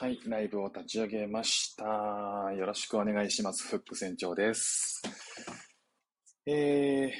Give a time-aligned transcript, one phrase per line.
[0.00, 1.84] はい、ライブを立ち上げました。
[2.56, 3.68] よろしくお願いします。
[3.68, 5.02] フック船長です。
[6.46, 7.10] えー、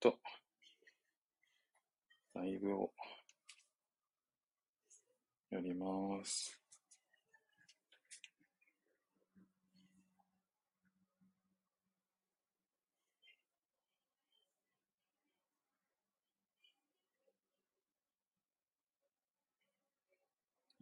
[0.00, 0.16] と、
[2.32, 2.90] ライブを
[5.50, 6.63] やります。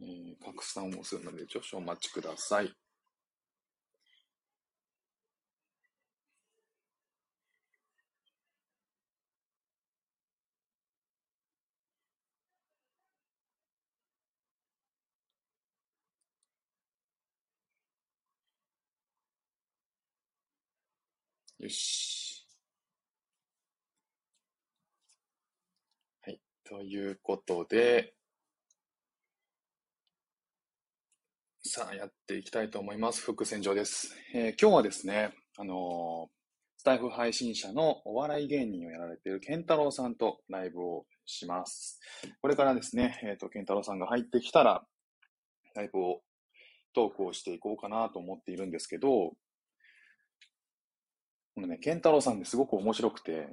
[0.05, 2.73] えー、拡散をするので少々お待ちください。
[21.63, 22.45] よし。
[26.21, 26.41] はい。
[26.65, 28.13] ということで、
[31.75, 33.23] さあ、やっていきたいと思います。
[33.23, 34.15] 副船長です。
[34.35, 36.29] えー、今日はですね、あのー、
[36.77, 41.99] スタイフ配信者のお笑い芸人をやられているケンタロウさんとライブをします。
[42.43, 44.83] これからですね、えっ、ー、と、ケンタロウさんが入ってきたら、
[45.73, 46.21] ライブを、
[46.93, 49.35] トークをしていこうかなと思っているんですけど、こ
[51.57, 53.47] のね、ケンタロウさんですごく面白くて、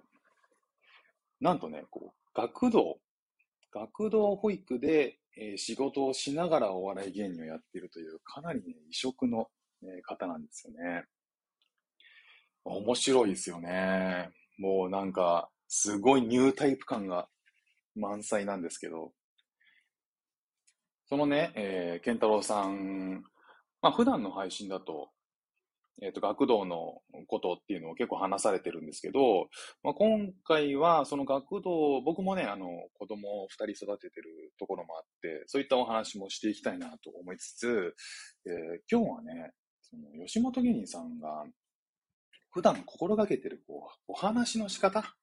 [1.40, 2.98] なんとね、こう、学童、
[3.72, 9.48] 学童保育でえー、仕事をしながらお笑い芸人をやっているという、かなりね、異色の、
[9.82, 11.04] え、方なんですよね。
[12.64, 14.30] 面白いですよね。
[14.58, 17.28] もうなんか、すごいニュータイプ感が
[17.94, 19.12] 満載なんですけど、
[21.08, 23.24] そのね、えー、ケンタロウさん、
[23.82, 25.10] まあ普段の配信だと、
[26.02, 29.48] えっ、ー、と、学童のことっていうのを結構話されてるんですけど、
[29.82, 32.66] まあ、今回はその学童、僕もね、あの、
[32.98, 37.94] 子供を二人育ててるところもあって、そういったお話もしていきたいなと思いつつ、
[38.46, 38.52] えー、
[38.90, 39.52] 今日はね、
[39.82, 41.44] その吉本芸人さんが
[42.52, 45.16] 普段心がけてるこうお話の仕方、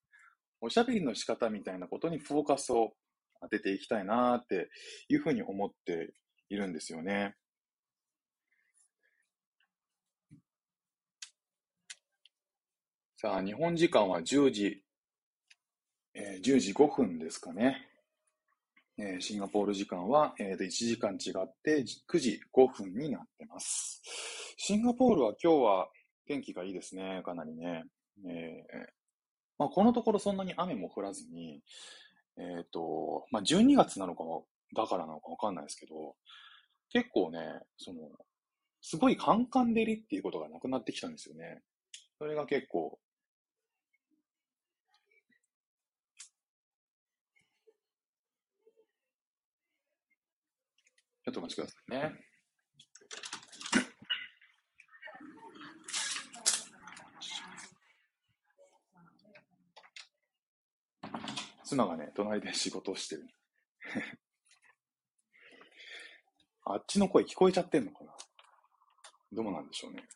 [0.62, 2.94] おしゃべりの仕方みたいなことにフォーカスを
[3.42, 4.70] 当てていきたいなって
[5.10, 6.14] いうふうに思って
[6.50, 7.36] いるんですよね。
[13.20, 14.84] さあ、日本時間は10時、
[16.14, 17.90] えー、10時5分ですかね。
[19.00, 24.04] えー、シンガポール時間は、えー、1時間違って9時5分になってます。
[24.58, 25.90] シンガポールは今日は
[26.28, 27.86] 天気がいいですね、かなりね。
[28.30, 28.86] えー
[29.58, 31.64] まあ、このところそんなに雨も降らずに、
[32.38, 34.46] えっ、ー、と、まあ、12月なのかも、
[34.76, 36.16] だからなのかわかんないですけど、
[36.92, 37.40] 結構ね、
[37.78, 38.12] その、
[38.82, 41.64] すごいカンカン照りっていうことがなくなってきたんですよね。
[42.20, 43.00] それが結構
[51.28, 52.14] ちょっとお待ちくださいね。
[61.66, 63.28] 妻がね、隣で仕事をしてる。
[66.64, 68.16] あっちの声聞こえちゃってんのかな？
[69.34, 70.08] どうなんでしょうね。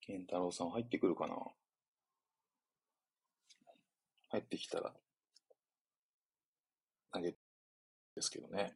[0.00, 1.36] 健太郎さん入ってくるかな？
[4.30, 4.94] 入ってきたら
[7.10, 7.34] 投げ
[8.18, 8.74] ですけどね。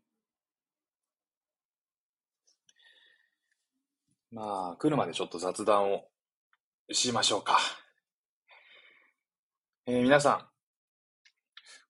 [4.30, 6.04] まあ、来るまでちょっと雑談を
[6.92, 7.58] しましょうか。
[9.86, 10.46] えー、皆さん、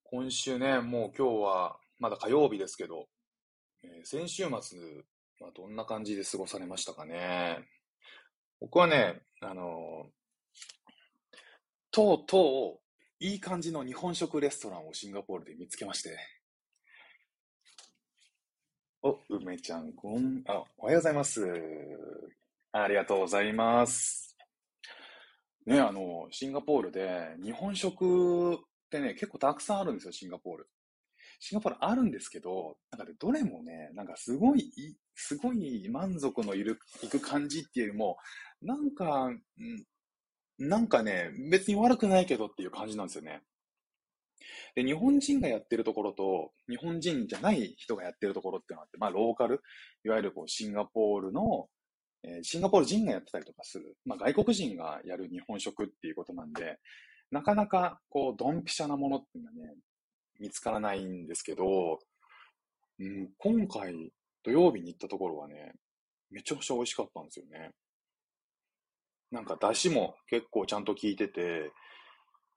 [0.04, 3.06] 今週ね、もう今日はまだ火曜日ですけど、
[3.82, 4.78] えー、先週末
[5.40, 7.68] はどんな感じで過ごされましたかね。
[8.60, 11.34] 僕はね、あのー、
[11.90, 16.41] とうとういい感じの日本食レストランをシンガポールで見つけまして。
[19.04, 21.44] お、梅ちゃん、こん、あ、おはようございます。
[22.70, 24.36] ありがとうございます。
[25.66, 28.58] ね、あの、シンガポールで日本食っ
[28.92, 30.68] てね、結構たくさんあるんですよ、シンガポール。
[31.40, 34.72] シンガポールあるんですけど、なんかね、どれもね、なんかすごい、
[35.16, 38.18] すごい満足のいる、いく感じっていうよりも、
[38.62, 39.32] なんか、
[40.58, 43.42] なんかね、別に悪くないけどっていう感じなんですよね。
[44.74, 49.62] で、日本人がやってるところと、日本人じゃない人がやってるところっていうのがあって、まあ、ローカル、
[50.04, 51.68] いわゆるこう、シンガポールの、
[52.24, 56.78] えー、シンガポール人がやってたりとかする、まあ、外国人がやる日本食っていうことなんで、
[57.30, 59.74] なかなか、こう、ドンピシャなものっていうのはね、
[60.38, 61.98] 見つからないんですけど、
[62.98, 64.12] うん、今回、
[64.44, 65.72] 土曜日に行ったところはね、
[66.30, 67.70] めちゃくちゃ美味しかったんですよね。
[69.30, 71.72] なんか出汁も結構ちゃんと効いてて、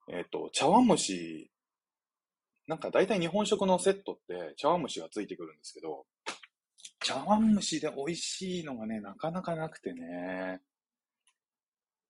[0.10, 1.50] えっ、と、茶碗蒸し、
[2.68, 6.06] なんか大体日本食のセットって茶碗蒸しがついてくるんですけど、
[7.00, 10.62] 茶碗蒸しで美味しいのがね、なかなかなくてね。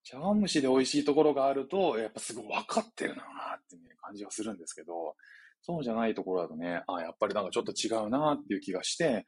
[0.02, 3.24] 茶碗蒸しで美味しいところがあると、やっぱすごい分かってるなー
[3.58, 5.16] って、ね、感じがするんですけど、
[5.62, 9.26] そうじゃないところだとね、あ、やっぱりなんかちょっと違うなーっていう気がして、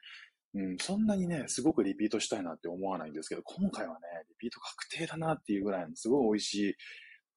[0.54, 6.74] うん、そんなにね、すごくリピートしたいなって思わないんですけど、今回はね、リピート確定だなっていうぐらいのすごい美味しい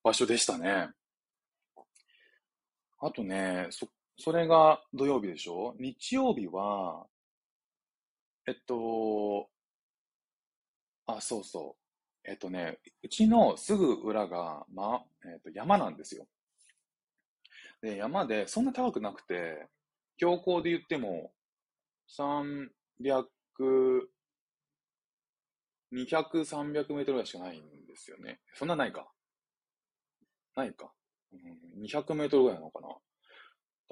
[0.03, 0.89] 場所でしたね。
[3.01, 3.88] あとね、そ、
[4.18, 5.75] それが土曜日でしょ？
[5.80, 7.06] 日曜日は、
[8.48, 9.50] えっと、
[11.07, 11.75] あ、そうそ
[12.25, 12.30] う。
[12.30, 16.27] えっとね、うちのすぐ裏が、ま、えっと、山なんですよ。
[17.81, 19.68] で、山で、そんな高くなくて、
[20.18, 21.31] 標高で言っても、
[22.07, 24.09] 300、
[25.92, 28.39] 200、300メートルぐらいしかないんですよね。
[28.53, 29.12] そんなないか。
[30.56, 30.94] ないか。
[31.79, 32.87] 200メートルぐらいなのかな。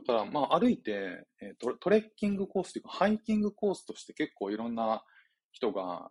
[0.05, 5.03] だから、まあ、歩いて、えート、トレッキングコースというか、ハイキングコースとして結構いろんな
[5.51, 6.09] 人が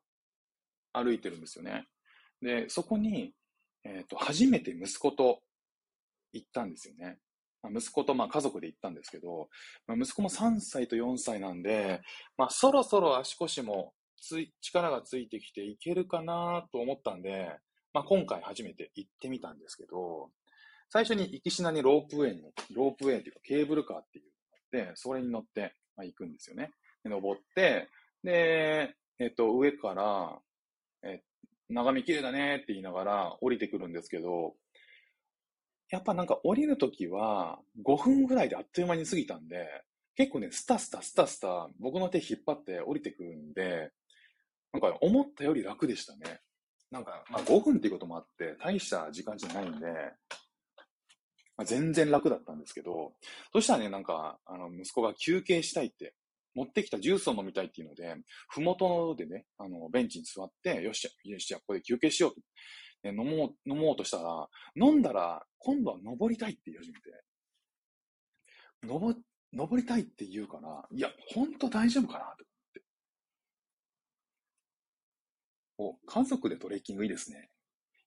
[0.92, 1.86] 歩いてるんですよね。
[2.42, 3.32] で、そこに、
[3.84, 5.40] えっ、ー、と、初めて息子と
[6.32, 7.18] 行ったんですよね。
[7.62, 9.48] まあ、息子とまあ家族で行ったんですけど、
[9.86, 12.00] まあ、息子も3歳と4歳なんで、
[12.36, 17.56] まあ、そろそろ足腰もつい力がついてきていけるかなと思ったんで、
[17.92, 20.30] まあ、今回初めて行ってみたんですけど、
[20.90, 26.70] 最初に行きしなにロープウェイに乗って、ロープウェイっていうかケーブルカーっていうのがあって、それに乗って、まあ、行くんですよね。
[27.04, 27.88] で登って、
[28.22, 30.38] で、えっと、上から、
[31.02, 31.22] え、
[31.68, 34.54] 眺め綺麗だねって言いながら降りてくるんですけど、
[35.90, 39.66] やっぱなんか降りるときは5分ぐらいであっという間に過ぎたんで、
[40.16, 43.90] 結構ね、スタスタスタスタ僕の手引っ張って降りてくるんで、
[44.72, 46.40] なんか思ったより楽でしたね。
[46.90, 49.86] なんか、まあ5分っていうこともあって、大した時間じゃないんで、
[51.58, 53.12] まあ、全然楽だったんですけど、
[53.52, 56.14] そしたらね、なんか、あの、息子が休憩したいって、
[56.54, 58.16] 持ってきたジュースを飲みたいっていうので、
[58.48, 62.40] ふもとでね、あの、ベンチに座って、よし、よし、じゃあここで休憩しようと。
[63.08, 67.22] 飲もう、飲もうとしたら、飲んだら、今度は登りたいって言い始めて、
[68.84, 69.16] 登、
[69.52, 72.44] 登りたいって言うから、いや、ほんと大丈夫かなと
[75.78, 76.06] 思って。
[76.08, 77.50] お、家族でトレッキングいいですね。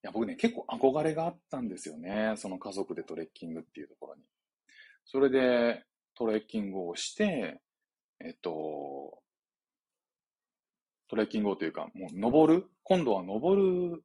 [0.03, 2.33] いや、僕ね、結構憧れがあったんですよね。
[2.37, 4.23] その家族でトレッキングっていうところに。
[5.05, 5.83] それで、
[6.15, 7.61] トレッキングをして、
[8.19, 9.21] えっと、
[11.07, 14.03] トレッキングをというか、もう登る今度は登る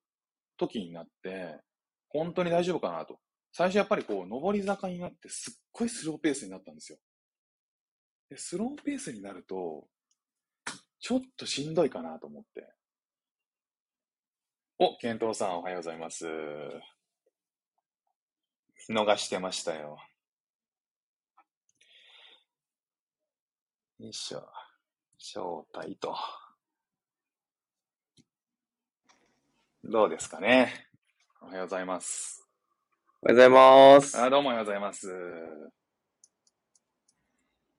[0.59, 1.61] 時になって、
[2.09, 3.19] 本当に大丈夫かなと。
[3.53, 6.99] 最初やっぱりこう、登り坂になってすっごいスローペースになったんですよ。
[8.29, 9.87] で、スローペースになると、
[10.99, 12.67] ちょっとしんどいかなと思って。
[14.79, 16.27] お、ケントロさんおはようございます。
[18.91, 19.97] 見逃してましたよ。
[23.99, 24.47] よいしょ。
[25.19, 26.15] 招待と。
[29.83, 30.89] どうですかね。
[31.41, 32.47] おはようございます。
[33.23, 34.21] おはようございます。
[34.21, 35.09] あどうもおはようございます。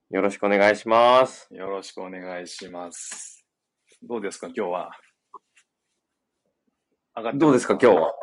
[0.10, 1.48] よろしくお願いします。
[1.52, 3.46] よろしくお願いします。
[4.02, 5.07] どうですか、今日は？
[7.18, 8.14] 上がってどうですか、今日は。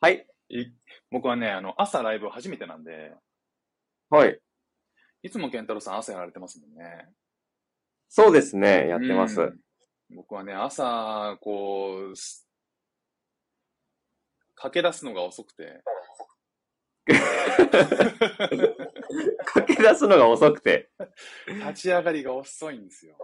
[0.00, 0.26] はい。
[1.10, 3.12] 僕はね、あの、朝ライブ初めてなんで、
[4.08, 4.38] はい。
[5.22, 7.08] いつも健太郎さん朝やられてますもんね。
[8.08, 9.52] そうですね、やってます。
[10.14, 12.14] 僕はね、朝、こう、
[14.54, 15.82] 駆け出すのが遅くて。
[19.44, 20.90] 駆け出すのが遅くて。
[21.48, 23.16] 立ち上がりが遅いんですよ。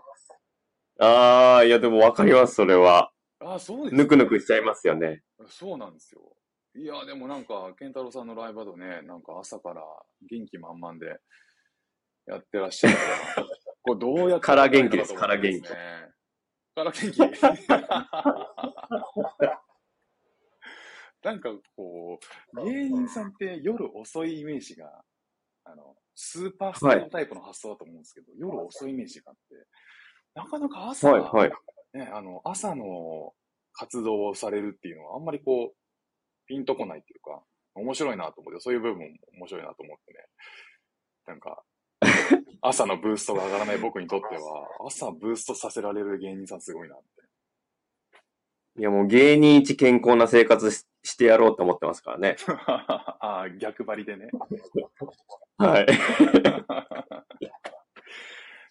[0.99, 3.13] ああ、いやでもわかります、それは。
[3.41, 5.23] あそうです、ね、ぬくぬくしちゃいますよね。
[5.49, 6.21] そうなんですよ。
[6.77, 9.83] いや、でもなんか、健太郎さんのライブだとね、なんか朝から
[10.31, 11.19] 元気満々で
[12.27, 13.03] やってらっしゃるか
[13.41, 13.47] ら、
[13.83, 15.69] これどうやって、から元気です、から元気。
[15.69, 15.75] か
[16.77, 17.19] ら元気。
[21.23, 22.19] なんかこ
[22.55, 25.05] う、芸人さんって夜遅いイメージが、
[25.65, 29.67] あの、スーパースタータイプの発想だと思うんですけど、はい、夜遅いイメージがあって、
[30.35, 31.53] なかなか朝、はいはい、
[31.95, 33.33] ね、あの、朝の
[33.73, 35.77] 活動をされるっていうのはあんまりこう、
[36.47, 37.43] ピンとこないっていうか、
[37.75, 39.07] 面白いなと思って、そういう部分も
[39.39, 40.19] 面白いなと思ってね。
[41.27, 41.63] なんか、
[42.63, 47.05] 朝のブーストが上がらない僕にとっては、朝ブーストさせられる芸人さんすごいなって。
[48.77, 52.37] いやもう芸人一健康な生活ししてやろうと思ってますからね。
[52.67, 54.29] ああ、逆張りでね。
[55.57, 55.87] はい。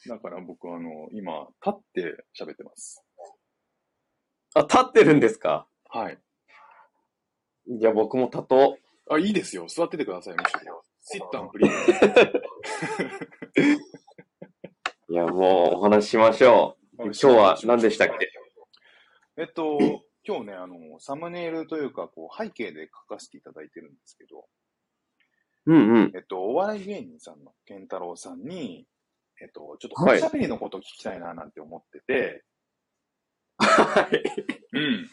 [0.08, 3.04] だから僕あの、今、立って喋ってます。
[4.56, 5.68] あ、立ってるんですか？
[5.90, 6.18] はい。
[7.68, 8.78] じゃあ僕も立と
[9.10, 9.14] う。
[9.14, 9.68] あ、いいですよ。
[9.68, 10.84] 座っててください、むしろ。
[11.02, 11.70] sit down, please.
[15.10, 17.04] いや、もうお話ししましょう。
[17.06, 18.32] 今日は何でしたっけ？
[19.38, 19.78] えっと、
[20.24, 24.46] 今日ね、あの、サムネイルというか、こう、背景で書かせていただいてるんですけど、
[25.66, 26.12] うんうん。
[26.16, 28.86] えっと、お笑い芸人さんの健太郎さんに、
[29.42, 32.44] えっと、ちょっとはいおしゃべりのことを聞きたいななんて思ってて、
[33.70, 34.24] はい。
[34.74, 35.10] うん。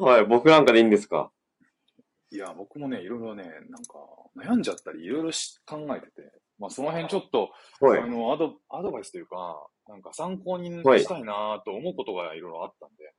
[0.00, 1.30] はい、僕なんかでいいんですか？
[2.30, 3.98] いや、僕もね、いろいろね、なんか、
[4.36, 8.06] 悩んじゃったり、いろいろし考えてて、まあ、その辺ちょっと、はいあ。
[8.06, 13.12] の、アド、アドバイスというか、なんか参考にはいしたいなと思うことがいろいろあったんで、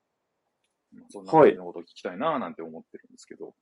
[0.93, 3.53] まあそんなはい感じのことを聞きたいななんて思ってるんですけど、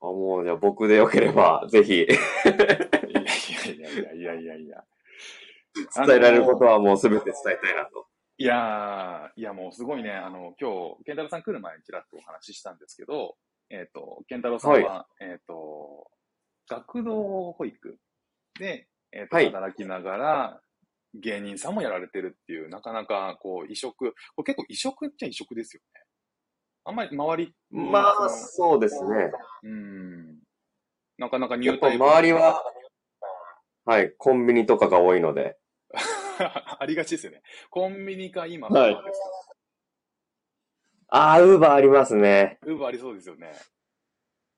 [0.00, 4.84] あもう、じゃあ僕でよければ、ぜひ、いやいやいやいやいやいや。
[6.06, 8.06] 伝えられることははもうすべて伝えたいなと。
[8.36, 13.36] いやー、いやもうすごいね、あの、今日、健太郎さん来る前にちらっとお話ししたんですけど、
[13.70, 16.10] えっ、と、健太郎さんは、えっ、と、
[16.68, 17.96] 学童保育
[18.58, 19.46] で、えっ、と、はい。
[19.46, 20.60] 働きながら、
[21.14, 26.00] 芸人さんもやられてるっていう、なかなか、こう、異色、これ結構異色っちゃ異色ですよね。
[26.86, 29.08] あんまり周り、まあ、そそうですね。
[29.08, 29.30] の
[29.62, 30.38] うん、
[31.18, 32.62] なかなかやっぱ入隊周りは、
[33.84, 35.56] はい、コンビニとかが多いので、
[36.80, 37.42] ありがちですよね。
[37.70, 38.96] コンビニか今、はい
[41.08, 42.58] ああ、ウーバーありますね。
[42.62, 43.52] ウーバーありそうですよね。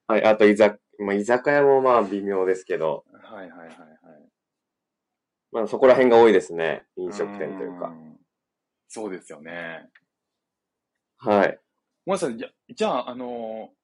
[0.06, 3.78] はい、あと居酒、まあ、居酒屋もまあ微妙ですけど、はいはいはいはい。
[5.52, 6.86] まあそこら辺が多いですね。
[6.96, 7.88] 飲食店というか。
[7.88, 8.18] ん。
[8.88, 9.90] そうですよね。
[11.18, 11.58] はい。
[12.06, 12.38] ごめんなさい。
[12.38, 13.76] じゃ、じゃあ、あのー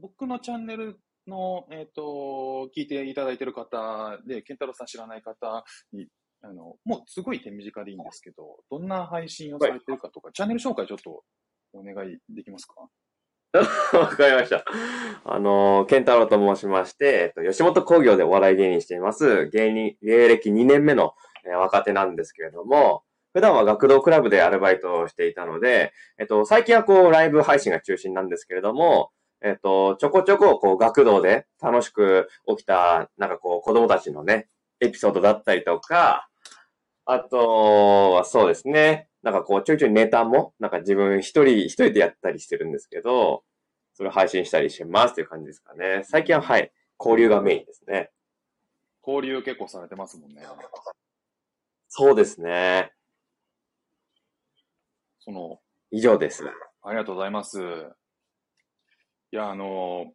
[0.00, 6.06] 僕のチャンネルの、えっ、と、聞いていただいてる方で、健太郎さん知らない方に、
[6.48, 11.24] あの、もうすごい手短でいいんですけど、どんな配信をされてるかとか、チャンネル紹介ちょっと
[11.72, 12.88] お願いできますか？
[13.98, 14.64] わかりました。
[15.24, 19.48] あのー、ケンタロウと申しまして、えっと、吉本興業でお笑い芸人しています。
[19.48, 21.14] 芸人、芸歴2年目の、
[21.46, 29.10] えー若手なんですけれども、普段は学童クラブでアルバイトをしていたので、えっと、最近はこう、ライブ配信が中心なんですけれども、
[29.42, 34.48] えっと、ちょこちょこ、こう、学童で楽しく起きた、なんかこう、子供たちのね、
[34.80, 36.28] エピソードだったりとか、
[37.06, 43.44] あとはそうですね、なんかこう、ちょいちょいネタも、なんか自分一人、一人でやったりしてるんですけど、
[43.94, 46.02] それを配信したりしてますという感じですかね。
[46.04, 48.10] 最近ははい、交流がメインですね。
[49.06, 50.42] 交流結構されてますもんね。
[51.88, 52.92] そうですね。
[55.20, 55.60] その、
[55.92, 56.44] 以上です。
[56.82, 57.60] ありがとうございます。
[59.30, 60.12] いや、あの、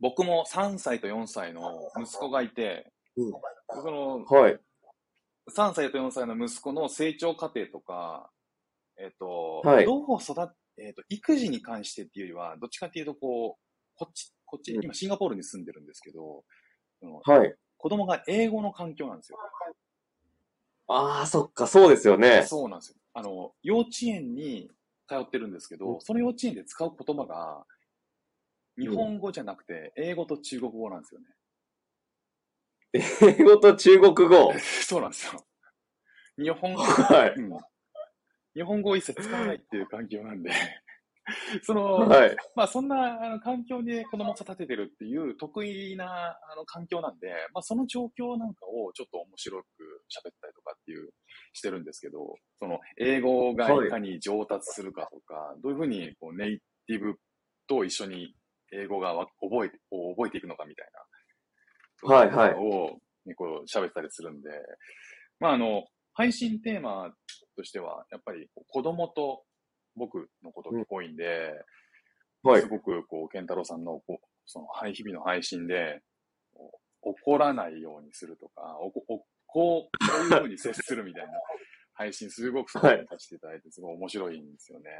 [0.00, 3.32] 僕も3歳と4歳の息子がいて、うん
[3.70, 4.60] そのはい。
[5.50, 8.30] 3歳と4歳の息子の成長過程とか、
[8.98, 13.64] えっ、と、はいどう育っ、えっ、と、育児に関してっていうよりは、どっちかっていうと、こう、
[13.96, 16.44] こっち、こっち、うん今シンガポールに住んでるんですけど、
[17.24, 17.54] はい。
[17.76, 19.38] 子供が英語の環境なんですよ。
[20.88, 22.44] ああ、そっか、そうですよね。
[22.46, 22.96] そうなんですよ。
[23.12, 24.70] あの、幼稚園に
[25.08, 27.64] 通ってるんですけど、うんその幼稚園で使う言葉が、
[28.78, 31.26] 日本語じゃなくて、英語と中国語なんですよね。
[32.94, 34.52] 英語と中国語。
[34.58, 35.44] そうなんですよ。
[36.38, 37.34] 日本語、はい。
[37.36, 37.60] うん
[38.54, 40.52] 日本語を一切使わないっていう環境なんで、
[41.64, 42.36] その、はい。
[42.54, 49.66] まあそんなあの環境で子供を育ててるっていう得意なあの環境なんで、まあその状況なんかをちょっと面白く
[50.08, 51.10] 喋ったりとかっていう、
[51.52, 57.16] してるんですけど、その英語がいかに上達するかとか、どういうふうにこうネイティブ
[57.66, 58.34] と一緒に
[58.72, 61.00] 英語がわ覚えて、こう覚えていくのかみたいな。
[62.04, 64.50] はいはいを、ね、こう喋ったりするんで、
[65.40, 67.12] まああの、配信テーマ
[67.56, 69.44] としては、やっぱりこう子供と
[69.96, 71.52] 僕のことが多いんで、
[72.42, 72.68] はいす。
[72.68, 76.00] ごくこう、健太郎さんのこうそのはい日々の配信で、
[77.00, 79.88] こう怒らないようにするとか、おこおこう、こ
[80.20, 81.32] ういうふうに接するみたいな
[81.94, 84.90] 配信、すごく参はい加していただいて、すごい面白いんですよね。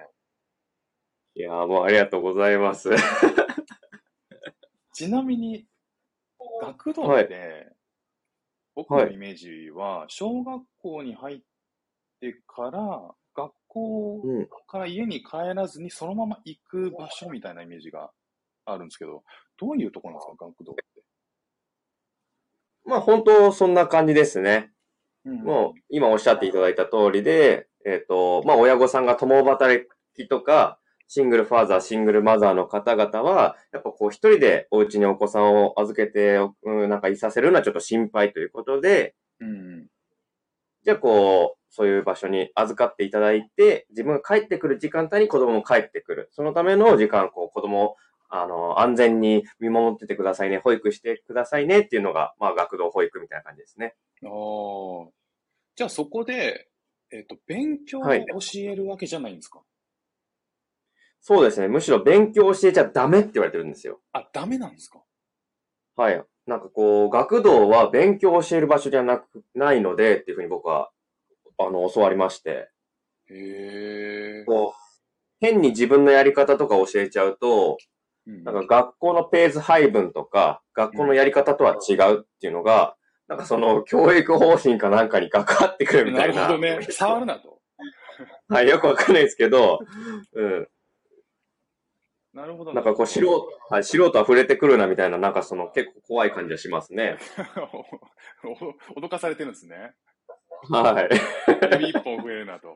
[1.36, 2.90] いやーもうありがとうございます。
[4.94, 5.66] ちなみに、
[6.66, 7.68] 学童はいって、
[8.74, 11.40] 僕のイメージは、小学校に入っ
[12.20, 14.48] てから、学校うん。
[14.68, 18.10] から家に帰らずにそのまま行く場所みたいなイメージが
[18.64, 19.24] あるんですけど、
[19.58, 20.84] どういうところなんですか、学童って？
[22.84, 24.72] まあ本当そんな感じですね。
[25.24, 39.86] うんもう今おっしゃっていただいた通りで、えっ、と、まあ親御さんが共働きとか、シングルファーザー、シングルマザーの方々は、やっぱこう一人でお家にお子さんを預けて、うん、なんかいさせるのはちょっと心配ということで、うん。
[40.84, 46.28] じゃあこう、そういう場所に預かっていただいて、自分が帰ってくる時間帯に子供も帰ってくる。
[46.32, 47.96] そのための時間、こう子供を
[48.36, 53.94] あの、安全に見守っててくださいね、保育してくださいねっていうのが、まあ、学童保育みたいな感じですね。
[54.24, 55.10] ああ。
[55.76, 56.68] じゃあそこで、
[57.12, 58.24] えっ、と、勉強を教はい
[58.56, 59.60] えるわけじゃないんですか、
[61.26, 61.68] そうですね。
[61.68, 64.02] むしろ勉強教えちゃダメって言われてるんですよ。
[64.12, 65.02] あ、ダメなんですか？
[65.96, 66.22] はい。
[66.46, 70.90] なんかこう、学童は勉強を教える場所じゃなく、ないのでっていうふうに僕は、
[71.56, 72.68] あの、教わりまして。
[73.30, 74.44] へえ。
[74.44, 74.80] こう、
[75.40, 77.78] 変に自分のやり方とか教えちゃうと、
[78.26, 82.96] うんなんか学校のペース配分とか、学校のやり方とは違うっていうのが、
[83.28, 86.48] なんかその教育方針かなんかに関わってくるみなたいな。
[86.48, 86.86] るほどね。
[86.90, 87.60] 触るなと。
[88.48, 89.78] はい、よくわかんないですけど、
[90.34, 90.68] うん。
[92.34, 92.74] なるほど。
[92.74, 97.16] なんかこう素人、はい、素人は触れてくるなみたいな、なんかその結構怖い感じがしますね。
[98.96, 99.94] お 脅かされてるんですね。
[100.68, 101.08] はい。
[101.72, 102.68] 指一本増えるなと。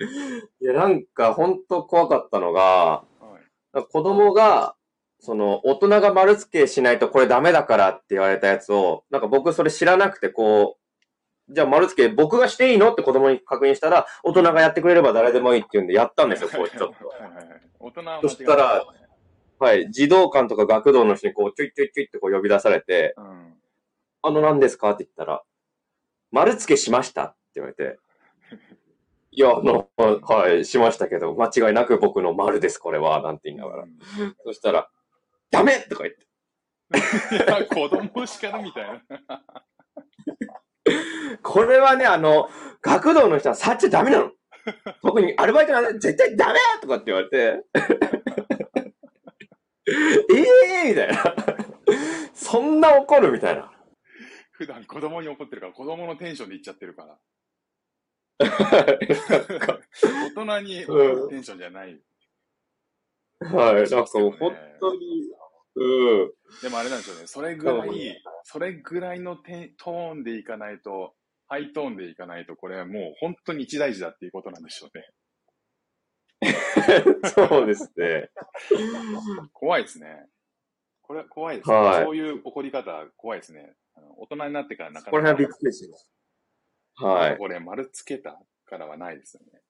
[0.60, 3.38] いや、なんか本当怖かったのが、は
[3.76, 3.84] い。
[3.84, 4.76] 子供が、
[5.20, 10.87] その、大人が丸付けしないとこれダメだからって言われたやつを、なんか僕それ知らなくて、こう、
[11.50, 17.08] じゃあ丸付け僕がしていいのって子供に確認したら、大人がやってくれれば誰でもいいって言うんでやったんですよ、 こうちょっと。
[17.08, 17.60] はいはいはい。
[17.78, 18.84] 大人はそしたら
[19.58, 19.90] はい。
[19.90, 23.54] 児童館とか学童の人にこう、ちょいちょいちょいってこう呼び出されて、うん。
[24.22, 25.42] あの何ですかって言ったら、
[26.30, 27.98] 丸付けしましたって言われて、
[29.30, 33.84] いや、あの、はい、しましたけど、間違いなく僕の丸です、これは、なんて言いながら。
[34.44, 34.88] そしたら、
[35.50, 36.26] ダメとか言って。
[37.36, 39.42] いや、子供叱るみたいな。
[41.42, 42.48] これはね、あの、
[42.82, 44.32] 学童の人は触っちゃダメなの。
[45.02, 47.64] 特にアルバイトなんて絶対ダメとかって言われて。
[49.86, 49.92] え
[50.84, 51.34] えー、みたいな。
[52.34, 53.72] そんな怒るみたいな。
[54.52, 57.18] 普段子供に怒ってるから、子供のテンションで言っちゃってるから。
[58.40, 58.46] 大
[60.30, 62.00] 人に怒るテンションじゃない。
[63.40, 65.37] はい、なんかもう本当に、うん。
[66.62, 67.26] でもあれなんですよね。
[67.26, 71.14] それぐらい、それぐらいのテントーンでいかないと、
[71.46, 75.04] ハイトーンでいかないと、これはもう本当に一大事だっていうことなんでしょうね。
[77.34, 78.30] そうですね。
[79.52, 80.26] 怖いですね。
[81.02, 81.76] これは怖いですね。
[81.76, 83.74] はいそういう怒り方、怖いですね。
[83.94, 86.10] あの大人になってからなかこれなか、はびっくりします。
[86.96, 87.38] はい。
[87.38, 89.60] これ丸つけたからはないですよね。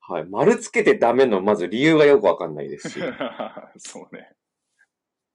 [0.00, 0.24] はい。
[0.26, 3.00] 丸つけてダメの、まず理由がよくわかんないですし、
[3.78, 4.30] そうね。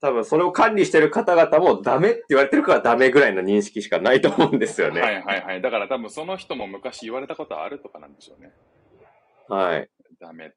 [0.02, 5.00] 多分それを管理してる方々もダメって言われてるからダメぐらいの認識しかないと思うんですよね。
[5.00, 5.62] はいはいはい。
[5.62, 8.52] だから多分その人も昔言われたことあるとかなんでしょうね。
[9.48, 9.90] はい。
[10.20, 10.56] ダメって。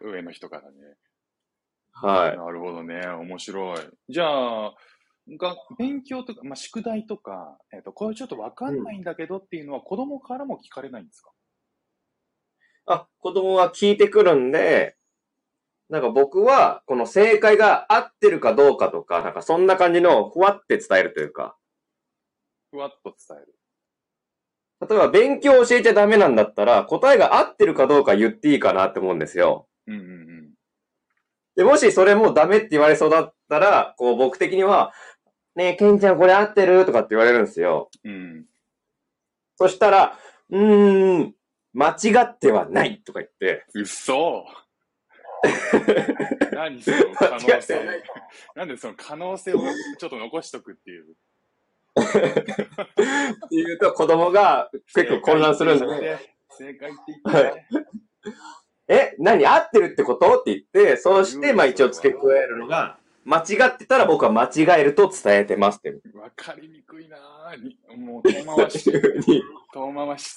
[0.00, 0.96] 上の人からね。
[1.92, 2.36] はい。
[2.38, 3.06] なるほどね。
[3.06, 3.76] 面白い。
[4.08, 4.74] じゃあ、
[5.38, 11.30] が勉強とか、まあ、宿題とか、えっ、と、これちょっとわかんないんだけどっていうのは、子供からも聞かれないんですか？
[12.86, 14.96] あ、子供は聞いてくるんで、
[15.92, 21.54] なんか僕は、この正解が合ってるかどうかとか、なんかそんな感じのふわって伝えるというか、
[22.70, 23.54] ふわっと伝える。
[24.88, 29.68] 例えば勉強を教えちゃダメなんだったら、答えが合ってるかどうか言っていいかなって思うんですよ。
[29.86, 30.04] うんうんう
[30.44, 30.50] ん。
[31.56, 34.94] で、もしそれもダメって言われそうだったら、こう僕的には、
[35.56, 37.90] ねえ、ケンちゃんこれ合ってるとかって言われるんですよ。
[38.02, 38.46] うん。
[39.56, 41.34] そしたら、うーん、
[41.74, 44.46] 間違ってはないとか言って、うっそ
[46.52, 48.02] 何その可能性
[48.54, 49.58] なんでその可能性を
[49.98, 51.06] ちょっと残しとくっていう。
[52.00, 52.12] って
[53.50, 56.18] 言うと子供が結構混乱するんで、
[56.50, 57.30] 正解って言って。
[57.30, 57.90] 正解って言って。
[58.88, 60.40] え、何合ってるってこと？
[60.40, 65.90] って言って、そうして、まあ一応付け加えるのが、間違ってたら僕は間違えると伝えてますって。
[66.14, 67.16] わかりにくいな
[67.96, 68.90] もう遠回し、
[69.72, 70.36] 遠回し。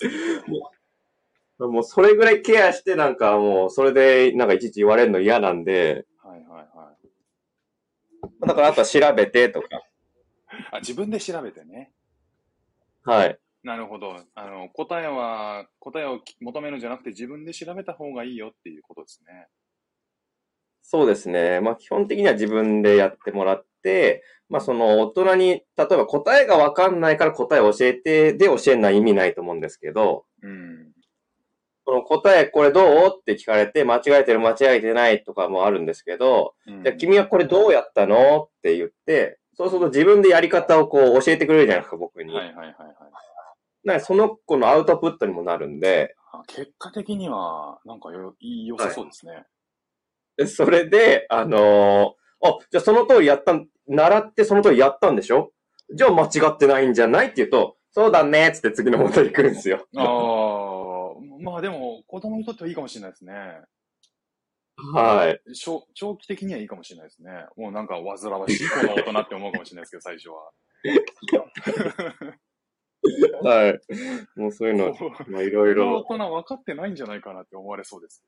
[1.59, 8.47] もうそれぐらいケアしてなんかもうそれでなんかいちいち言われるの嫌なんで、はいはいはい。
[8.47, 9.67] だからあとは調べてとか。
[10.71, 11.91] あ、自分で調べてね。
[13.03, 13.39] はい。
[13.63, 14.19] なるほど。
[14.35, 19.47] あの、答えは、答えをき求めるんじゃなくて自分で調べた方がいいよっていうことですね。
[20.83, 21.61] そうですね。
[21.61, 30.94] まあ基本的には自分でやってもらって、まあその大人に、例えば答えがわかんないから答えを教えてで教えない意味ないと思うんですけど、うん。
[31.85, 33.07] この答えこれどう？
[33.17, 38.43] って聞かれて間違えてる間違えてないとかもあるんですけど、うんじゃあ君はこれどうやったの？
[38.43, 42.33] って言って、そうすると自分でやり方をこう教えてくれるじゃないですか、僕に。
[42.33, 42.75] はいはいはいはい。
[43.83, 49.45] なその子のアウトプットにもなるんで、あ結果的には、なんかよ、いい良さそうですね。
[50.37, 55.51] でそれで、あのーあ、じゃあその通りやったん、習ってその通りやったんでしょ？
[55.93, 57.27] じゃあ間違ってないんじゃない？
[57.27, 59.85] って言うと、そうだねっつって次の元に来るんですよ。
[59.95, 60.05] ああ、
[61.39, 63.33] まあでも、子供にとってはいいかもしれないですね。
[64.77, 65.41] はい。
[65.53, 67.45] 長長期的にはいいかもしれないですね。
[67.55, 70.51] もうなんか煩わしいこの大人って思うかもしれないですけど、 最初は。
[73.43, 73.79] はい。
[74.35, 76.03] もうそういうの、こまあいろいの大ろ。
[76.03, 78.23] 人分かってないんじゃないかなって思われそうです。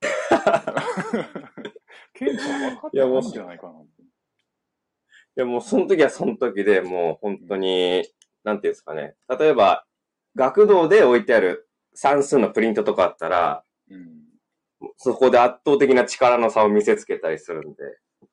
[2.14, 4.02] ケンちゃん分かってないんじゃないかなって。
[4.02, 4.04] い
[5.36, 8.04] やもうその時はその時でもう本当に、
[8.44, 9.14] なんていうんですかね。
[9.28, 9.84] 例えば、
[10.34, 11.67] 学童で置いてある
[12.00, 14.22] 算数のプリントとかあったら、うん。
[14.98, 17.82] そこで圧倒的な力の差を見せつけたりするんで。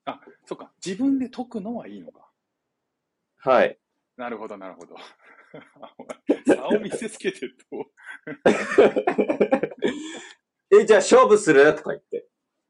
[0.05, 0.71] あ、そっか。
[0.85, 2.29] 自分で解くのはいいのか。
[3.37, 3.79] はい。
[4.17, 4.95] なるほど、なるほど。
[6.55, 7.87] 差を見せつけてると。
[10.79, 11.75] え、じゃあ勝負する？
[11.75, 12.27] とか言って。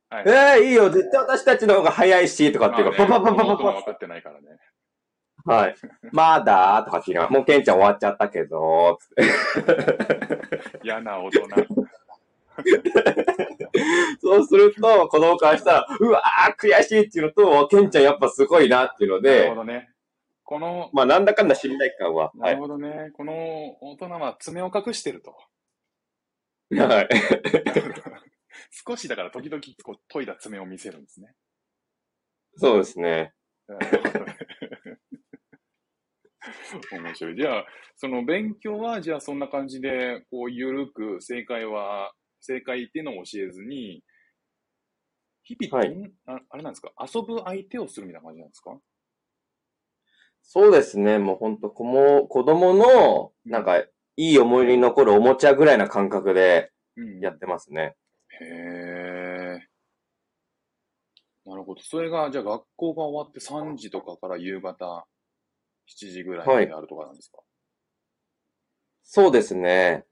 [0.10, 4.48] はいえー、いいよ、絶対私たちの方が早いし、とかっていうから、まあねパパパパパパ分かってないからね。
[5.46, 5.76] はい。
[6.12, 10.62] まだとかって言いなもうケンちゃん終わっちゃったけど、つって。
[10.84, 11.42] 嫌な大人。
[14.22, 19.90] そうすると、子供からしたら、うわー、悔しいっていうのと、ケンちゃんやっぱすごいなっていうのなるでほ、どね。
[20.44, 22.32] この、まあなんだかんだ信頼感は、は。
[22.36, 23.12] ないるほどね。
[23.14, 23.34] この
[23.82, 25.36] 大人は爪を隠してると。
[26.76, 27.10] はい。
[28.88, 31.34] 少しだから時々こう研いだ爪を見せるんですね。
[32.58, 33.34] そうですね。
[36.92, 37.36] 面白い。
[37.36, 44.04] じゃあ、その勉強は、じゃあそんな感じで、こう、ゆるく正解は、正解っていうのを教えずに、
[45.44, 46.92] 日々どん、ああれなんですか？
[47.00, 48.80] 遊ぶ相手をするみたいな感じなんですか？
[50.48, 51.18] そうですね。
[51.18, 53.80] もうほんと、子も子供の、なんか、
[54.18, 57.96] いい思い出に残るおもちゃぐらいな感覚でうんやってますね。
[58.30, 59.68] へえ。
[61.46, 61.82] なるほど。
[61.82, 65.06] それが、じゃあ学校が終わって3時とかから夕方
[65.88, 67.40] 7時ぐらいまであるとかなんですか、
[69.04, 70.06] そうですね。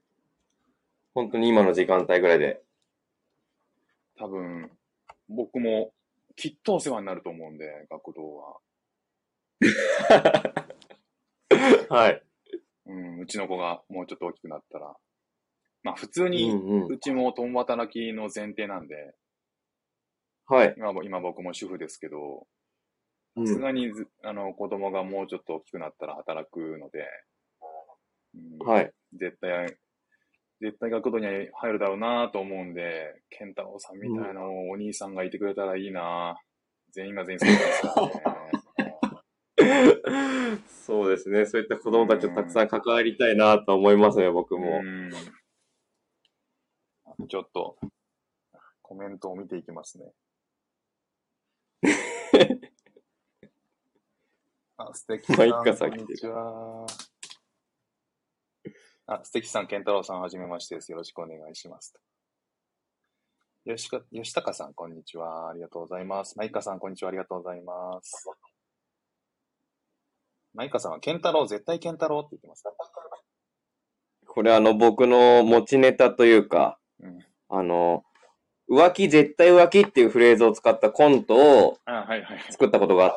[1.14, 2.62] 本当に今の時間帯ぐらいで。
[4.16, 4.70] 多分、
[5.28, 5.92] 僕も
[6.36, 8.58] きっとお世話になると思うんで、学童は。
[11.88, 12.22] はい。
[12.86, 14.94] うん、うちの子がもうちょっと大きくなったら。
[15.82, 16.86] まあ普通うに、んうん。
[16.86, 19.14] うちも共働きの前提なんで、
[20.46, 20.74] はい。
[20.76, 22.46] 今僕も主婦ですけど、う
[23.36, 27.06] さすん、がにず、あの、子供がもうちょっと大きくなったら働くので、
[28.60, 28.92] うんはい。
[29.14, 29.76] 絶対、
[30.60, 36.36] 絶対学童には入るだろうなと思うんで、健太郎さんみたいなお兄さんがいてくれたらいいな
[36.92, 37.68] 全員が全員そうです
[38.78, 40.64] ね。
[40.68, 41.46] そうですね。
[41.46, 44.80] そういった子供たちとたくさん関わりたいなと思いますね、僕も。
[44.82, 45.10] うん
[47.28, 47.76] ちょっと、
[48.82, 50.04] コメントを見ていきますね。
[54.86, 56.86] あ、素敵さん、こんにちは。
[59.06, 60.92] あ、素敵さん、健太郎さん、はじめましてです。
[60.92, 61.94] よろしくお願いします。
[63.64, 65.48] よしか、吉高さん、こんにちは。
[65.48, 66.36] ありがとうございます。
[66.36, 67.08] マイカさん、こんにちは。
[67.08, 68.28] ありがとうございます。
[70.52, 72.64] マイカさんは、健太郎、絶対健太郎って言ってます。
[74.26, 78.04] これあの、僕の持ちネタというか、うんあの、
[78.68, 82.52] 浮気絶対浮気っていうフレーズを使ったコントをあ、はいはいはい。
[82.52, 83.12] 作ったことがあっ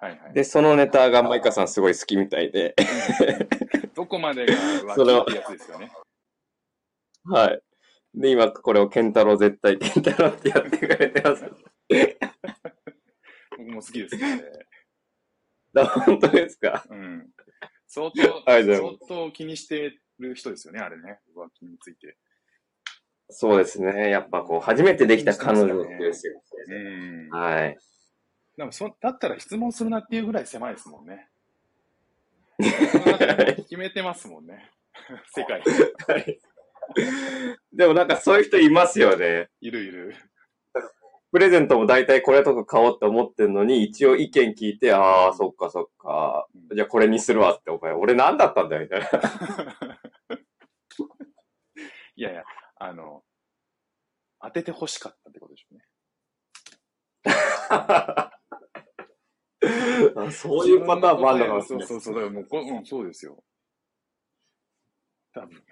[0.00, 2.74] はいはいて、で、そのネタがマイカさんすごい好きみたいで、
[3.94, 5.92] どこまでがそれを浮気ってやつですよね。
[7.24, 7.62] はい。
[8.14, 11.44] で、今これをケンタロウ絶対ケンタロウってやってくれてます。
[13.58, 14.42] 僕も好きですね。
[15.74, 16.84] だ本当ですか？
[16.88, 17.30] うん。
[17.86, 21.20] 相当、相当気にしてる人ですよね、あれね。
[21.36, 22.16] 浮気について。
[23.28, 24.10] そうですね。
[24.10, 26.42] やっぱこう、初めてできた彼女ですよ。
[26.68, 27.28] うん。
[27.30, 27.78] はい。
[28.56, 31.28] でもそ、だったら質問するなっていうぐらい狭いですもんね。
[33.56, 34.70] 決めてますもんね。
[35.34, 35.62] 世界。
[37.72, 39.48] でもなんかそういう人いますよね。
[39.60, 40.14] いるいる。
[41.32, 46.48] プレゼントも大体これとか買おうって思ってんのに、一応意見聞いて、ああ、そっかそっか。
[46.74, 49.06] じゃあこれにするわって、お前、俺何だったんだよ、みたいな。
[52.16, 52.42] いやいや、
[52.76, 53.22] あの、
[54.40, 55.84] 当てて欲しかったってことでしょうね。
[60.16, 61.86] あそういうパターンもあるのかもしれない。
[61.86, 62.14] そうそうそう。
[62.14, 63.42] だからもうこ、うん、そうですよ。
[65.32, 65.62] 多分。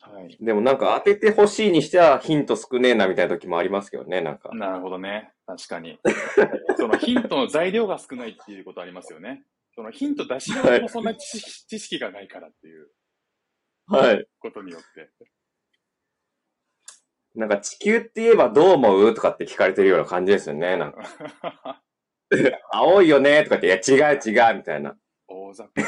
[0.00, 0.36] はい。
[0.40, 4.50] でもなんか当ててほしいにしてはヒント少ねえなみたいな時もありますけどね、なんか。
[4.52, 5.32] なるほどね。
[5.46, 6.00] 確かに。
[6.76, 9.44] そのヒントの材料が少ないっていうことありますよね。
[9.74, 12.90] そのヒント出しようもそんな知識知識がないからっていう
[13.86, 14.26] はい。
[14.40, 15.10] ことによって。
[17.34, 20.76] なんか地球って言えばどう思うとかって聞かれてるような感じですよね。
[20.76, 21.82] なんか、
[22.70, 24.96] 青いよねとかって、いや違う違うみたいな。
[25.26, 25.82] 大雑把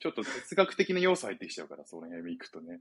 [0.00, 2.80] ちょっと哲学的な要素入ってきちゃうから、その辺行くとね。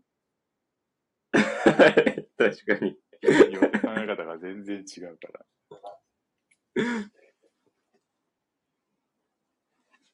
[1.34, 2.94] 確かに。
[2.94, 3.30] 考
[3.98, 5.46] え方が全然違うから。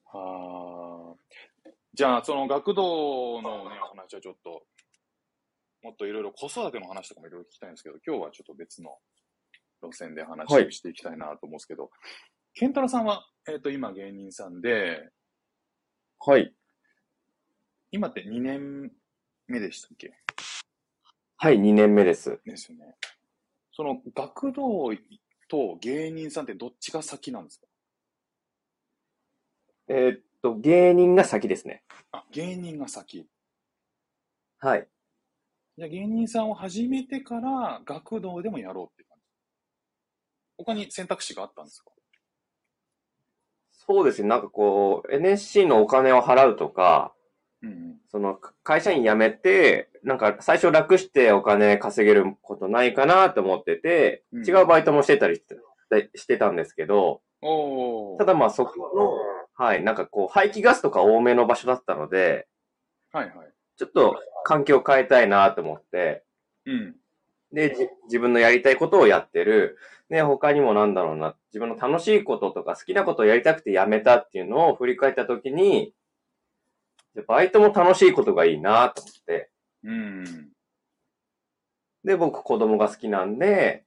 [0.06, 1.55] はあ。
[1.96, 4.66] じゃあ、その学童のね、お話はちょっと、
[5.82, 8.98] もっといろいろ子育ての話とかもいろいろ聞きたいんですけど、今日はちょっと別の
[9.82, 11.90] 路線で話をしていきたいなと思うんですけど、
[12.54, 15.10] ケンタロウさんは、えっ、と、今芸人さんで、
[16.20, 16.54] はい。
[17.92, 18.92] 今って2年
[19.48, 20.12] 目でしたっけ？
[21.38, 22.42] はい、2年目です。
[22.46, 22.96] ですよね。
[23.72, 24.90] その学童
[25.48, 27.68] と芸人さんってどっちが先なんですか？
[29.88, 31.84] えーっと、芸人が先ですね。
[32.12, 33.28] あ、芸人が先。
[34.60, 34.88] はい。
[35.78, 39.24] じゃあ芸人さんを始めてから学童でもやろうって感じ。
[40.58, 41.92] 他に選択肢があったんですか？
[43.88, 44.30] そうですね。
[44.30, 47.14] なんかこう、NSC のお金を払うとか、
[47.62, 47.98] うんうん。
[48.10, 55.56] その会社員辞めて、なんか最初楽してお金稼げることないかなと思ってて、うん違うバイトもしてたりして
[56.16, 57.22] してたんですけど。
[58.18, 59.18] ただまあそこの、
[59.56, 62.48] はい、なんかこう排気ガスとか多めの場所だったので、
[63.12, 63.54] はいはい。
[63.78, 66.24] ちょっと環境を変えたいなと思って、
[66.66, 66.96] うん。
[67.54, 69.78] で、じ自分のやりたいことをやってる。
[70.10, 75.94] で、他にもなんだろうな、自分の楽しいこととか好きなことをやりたくてやめたっていうのを振り返ったときに、
[77.16, 79.50] でバイトも楽しいことがいいなと思って、
[79.84, 80.50] うん。
[82.04, 83.86] で、僕子供が好きなんで、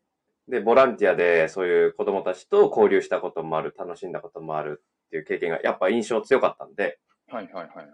[0.48, 7.88] で、ボランティアでそういう子供たちと交流したこともある、楽しんだこともあるっていう経験がやっぱ印象強かったんで、はいはいはいはい。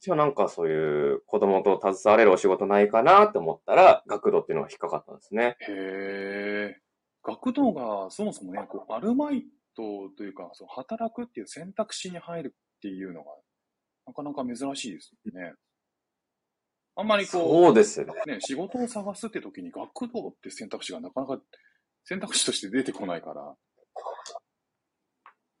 [0.00, 5.56] じゃあなんかそういう子供と携われるお仕事ないかなって思ったら、学童っていうのが引っかかったんですね。
[5.60, 6.80] へえ。
[7.22, 9.42] 学童がそもそもね、こう、アルバイ
[9.74, 13.32] トというか、その働くっていう選択肢に入るっていうのが、
[14.06, 15.54] なかなか珍しいですよね。
[16.94, 18.06] あんまりこそうですね。
[18.26, 21.38] う、ね、仕事を探すって時に学童って選択肢がなかなか
[22.04, 23.54] 選択肢として出てこないから。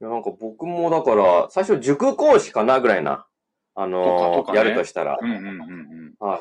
[0.00, 3.26] いやなんか僕もだから、最初塾講師かなぐらいな、
[3.74, 6.40] あのねやるとしたら、うんうんうんうん。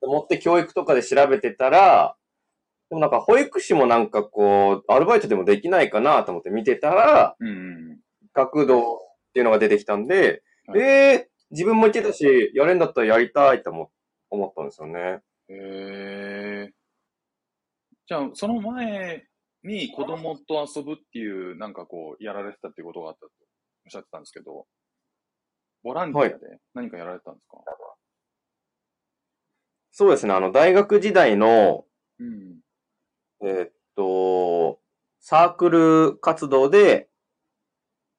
[0.00, 2.16] 思って教育とかで調べてたら、
[2.90, 7.98] でもなんか保育士もなんかこう、アルバイトでもできないかなと思って見てたら、うんうん
[8.34, 8.96] 学童っ
[9.34, 13.90] ていうのが出てきたんで、はいええ自分も言ってたし、やれんだったらやりたいと思
[14.30, 15.20] 思ったんですよね。
[15.50, 15.56] うん。
[15.56, 15.58] へ
[16.68, 16.72] え。
[18.06, 19.26] じゃあ、その前
[19.64, 24.66] に子供と遊ぶっていう、なんかこう、やられてたっていうことがあったとおっしゃってたんですけど、
[25.82, 27.58] ボランティアで何かやられてたんですか、
[29.90, 31.84] そうですね、あの、大学時代の、
[32.18, 32.60] うん。
[33.42, 34.80] えーっと、
[35.20, 37.08] サークル活動で、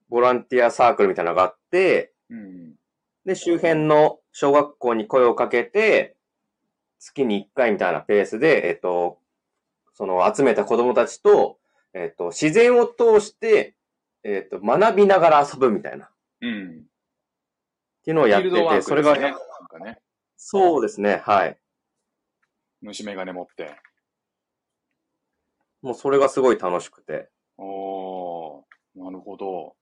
[0.09, 2.75] ボランティアサークルみたいなのがあって、うん。
[3.25, 6.15] で、周辺の小学校に声をかけて、
[6.99, 9.19] 月に1回みたいなペースで、えっと、
[9.93, 11.59] その集めた子供たちと、
[11.93, 13.75] えっと、自然を通して、
[14.23, 16.09] えっと、学びながら遊ぶみたいな、っ
[16.41, 16.85] うん。
[18.03, 19.21] ていうのをやってて、フィールドワークそれが、ね。
[19.21, 19.33] なん
[19.69, 19.99] かね、
[20.35, 21.57] そうですね、はい。
[22.81, 23.77] 虫眼鏡持って。
[25.81, 27.29] もうそれがすごい楽しくて。
[27.57, 28.63] おー、
[28.95, 29.75] なるほど。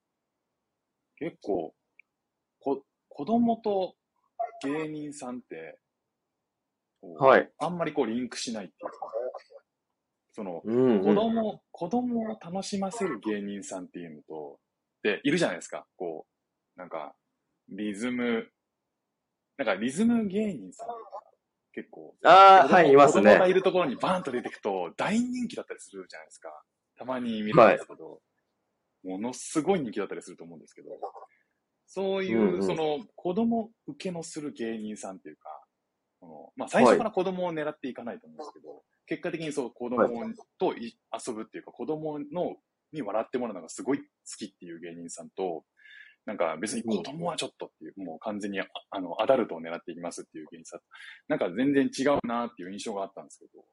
[1.18, 1.74] 結構、
[2.60, 3.96] こ、子供と
[4.64, 5.80] 芸人さんって、
[7.02, 7.50] はい。
[7.60, 8.98] あんまりこうリンクしないっていうか、
[10.34, 11.02] その、うん、うん。
[11.04, 14.60] 子供、子供を楽しませる芸人さんっていうのと、
[15.04, 15.86] で、いるじゃないですか。
[15.98, 16.26] こ
[16.76, 17.16] う、なんか、
[17.70, 18.50] リズム、
[19.58, 20.88] なんかリズム芸人さん
[21.74, 23.50] 結構、ああ、はい、います子供がね。
[23.50, 26.50] いるところにバーンと出てくと、大人気だったりするじゃないですか。
[26.98, 28.22] たまに見るんですけど、
[29.04, 30.90] ものすごい人気だったりすると思うんですけど、
[31.88, 35.62] そういう、うんうんその、子供受けのする芸人さんっていうか、
[36.20, 40.08] そのまあ、最初から子供を狙っていかないと思うんですけど、結果的にそう、子供
[40.58, 42.56] とい遊ぶっていうか、子供の、
[42.94, 44.06] に笑ってもらうのがすごい好
[44.38, 45.66] きっていう芸人さんと、
[46.26, 50.80] なんか別に子供はちょっとっていう、もう完全にああのアダルトを狙っていきますっていう芸人さん、
[51.28, 53.66] なんか全然違うなっていう印象があったんですけど、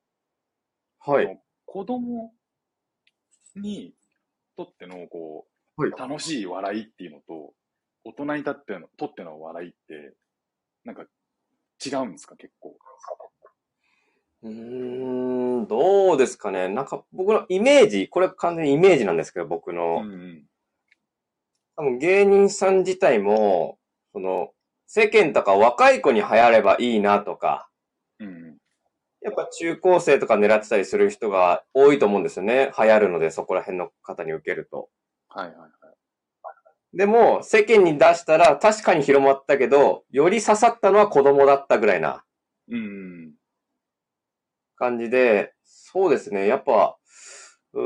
[1.12, 1.40] はい。
[1.66, 2.32] 子供
[3.54, 3.94] に
[4.56, 5.46] とってのこ
[5.76, 7.54] う、はい楽しい笑いっていうのと、
[8.04, 10.16] 大人にとってのとっての笑いって、
[10.84, 11.04] なんか
[11.86, 12.76] 違うんですか、結構？
[14.42, 16.68] うーん、どうですかね。
[16.68, 20.02] なんか僕のイメージ、これ完全にイメージなんですけど、僕の。
[20.04, 20.44] うんうん。
[21.76, 23.78] 多分芸人さん自体も、
[24.12, 24.52] その、
[24.86, 27.68] 世間とか若い子に流行ればいいなとか、
[28.18, 28.58] うんうん。
[29.20, 32.72] やっぱ中高生とか狙ってたりする人が多いと思うんですよね。
[32.78, 34.88] 流行るので、そこら辺の方に受けると。
[35.28, 35.68] はいはいはい。
[36.96, 42.24] でも、世間に出したら確かに広まったけど、より刺さったのは子供だったぐらいな
[42.70, 43.32] うん。
[44.78, 46.96] 感じで、そうですね、やっぱ、
[47.74, 47.84] うー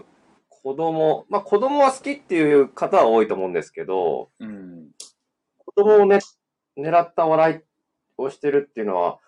[0.00, 0.04] ん、
[0.48, 4.90] 子供、まあ子供は好きっていう方は多いと思うんですけど、うん。
[5.58, 6.18] 子供をね、
[6.76, 7.60] 狙った笑い
[8.16, 9.18] をしてるっていうのは、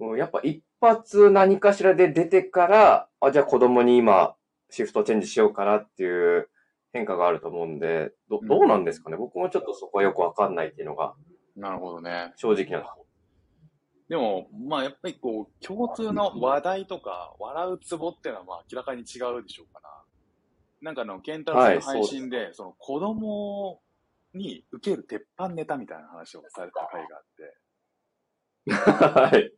[0.00, 4.34] うんやっぱ一発何かしらで出てから、あ、じゃあ子供に今、
[4.70, 6.48] シフトチェンジしようかなっていう
[6.92, 11.14] 変化があると思うんで、どうんどうなんですかね、僕もちょっとそこはよくわかんないっていうのが
[11.56, 12.32] なるほどね。
[12.36, 13.06] 正直なとこ
[14.10, 19.88] でも、まあやっぱりこう、共通の話題とか、笑うツボっていうのはまあ明らかに違うでしょうから。
[20.82, 23.80] なんかあの、ケンタロウの配信で、その子供
[24.34, 27.56] に受ける鉄板ネタみたいな話をされた回があって。
[29.30, 29.54] はい。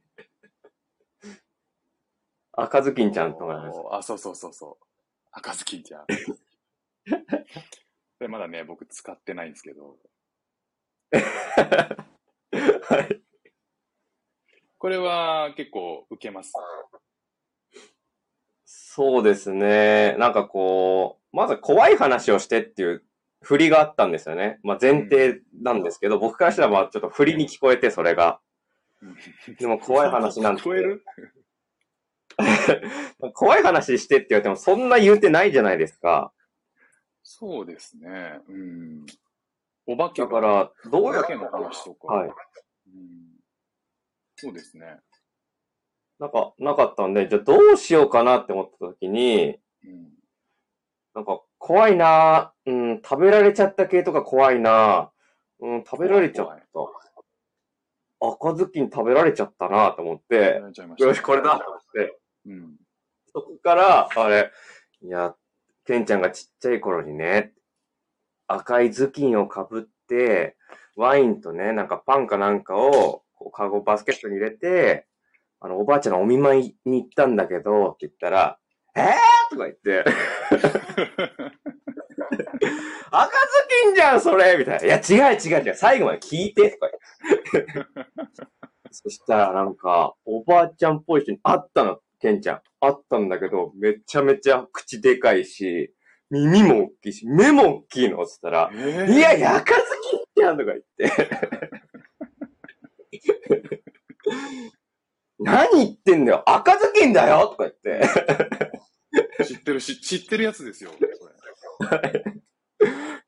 [2.52, 3.78] 赤ずきんちゃんとかです。
[3.90, 4.84] あ、そうそうそうそう。
[5.30, 6.06] 赤ずきんちゃん。
[8.20, 9.98] でまだね、僕使ってないんですけど。
[12.82, 13.22] はい。
[14.82, 16.52] これは結構受けます。
[18.64, 20.16] そうですね。
[20.18, 23.04] なんかこう、まず怖い話をしてっていう
[23.42, 24.58] 振りがあったんですよね。
[24.64, 28.40] まあ前提なんですけど、僕からしたらまあちょっと振りに聞こえて、それが。
[29.56, 31.04] でも怖い話なんて聞こえる？
[33.34, 36.32] 怖い話してって言われてもそんな言うてないじゃないですか。
[37.22, 38.40] そうですね。
[38.48, 39.06] うん。
[39.86, 42.08] お化けだから、どうやっお化けの話とか。
[42.12, 42.28] はい。
[42.28, 42.32] う
[42.98, 43.21] ん
[44.42, 44.98] そうですね。
[46.18, 50.08] なんか、なかったんで、じゃあどうしようかなって思った時に、うん。
[51.14, 56.56] なんか怖いなぁ、うん、食べられちゃった系とか怖いなぁ、うん、食べられちゃった。
[58.24, 60.60] 赤ずきん食べられちゃったなと思って、
[60.98, 62.76] よし、これだと思って、うん。
[63.32, 64.50] そこから、あれ、
[65.02, 65.36] いや、
[65.86, 67.52] ケンちゃんがちっちゃい頃にね、
[68.48, 70.56] 赤い頭巾をかぶって、
[70.96, 75.06] ワインとね、なんかパンかなんかを、こう、カゴバスケットに入れて、
[75.60, 78.58] あの、おばあちゃんのお見舞いに行ったんだけど、って言ったら、
[78.94, 79.04] えー？
[79.50, 80.04] とか言って、
[83.10, 83.32] 赤ず
[83.86, 84.86] きんじゃん、それみたいな。
[84.86, 86.88] いや、違う違う違う、最後まで聞いて、とか
[87.52, 87.86] 言って。
[88.92, 92.62] そしたら、なんか、おばあちゃんっぽい人に会ったの、ケンちゃん。
[92.80, 95.94] 会ったんだけど、めちゃめちゃ口でかいし、
[96.30, 101.30] 耳も大きいし、目も大きいの、つったら、えいやいや、赤ずきんじゃんとか言って。
[105.44, 108.02] 何言ってんだよ赤ずきんだよとか言って。
[109.44, 110.90] 知ってるし、知ってるやつですよ。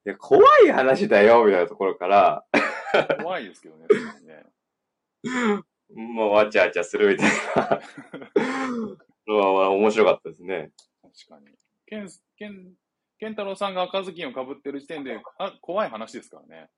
[0.06, 2.44] いや、怖い話だよ、みたいなところから、
[3.22, 4.44] 怖いですけどね、確かにね。
[5.94, 7.80] もうわちゃわちゃするみたいな
[9.26, 10.72] のは面白かったですね。
[11.02, 11.56] 確かに。
[11.86, 12.74] ケン、ケン、
[13.18, 16.70] ケンタロウさんが赤ずきんをかぶってる時点で、あ、怖い話ですからね。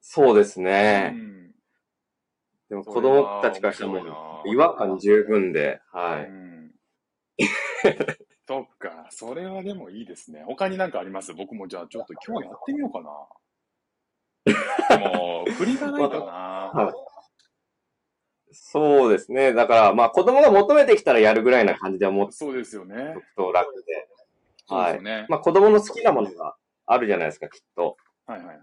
[0.00, 1.08] そうですうね。
[1.10, 1.53] ん。
[2.68, 6.24] でも子供たちからしてもそれは面白いな違和感十分で、はい。
[6.24, 6.74] うん。
[8.46, 10.44] そっか、それはでもいいですね。
[10.46, 11.32] 他になんかあります？
[11.34, 13.28] 僕もじゃあちょっと今日やってみようかな。
[14.98, 16.24] でも、振りがないかな。
[16.74, 16.94] はい
[18.56, 19.52] そうですね。
[19.52, 24.08] だから、まあ子供が求めてきたらやるぐらいな感じで思ってそうですよねと楽で。
[24.68, 25.26] そうですよね。
[25.28, 26.54] まあ子供の好きなものが
[26.86, 27.96] あるじゃないですか、きっと。
[28.26, 28.58] はいはいはい。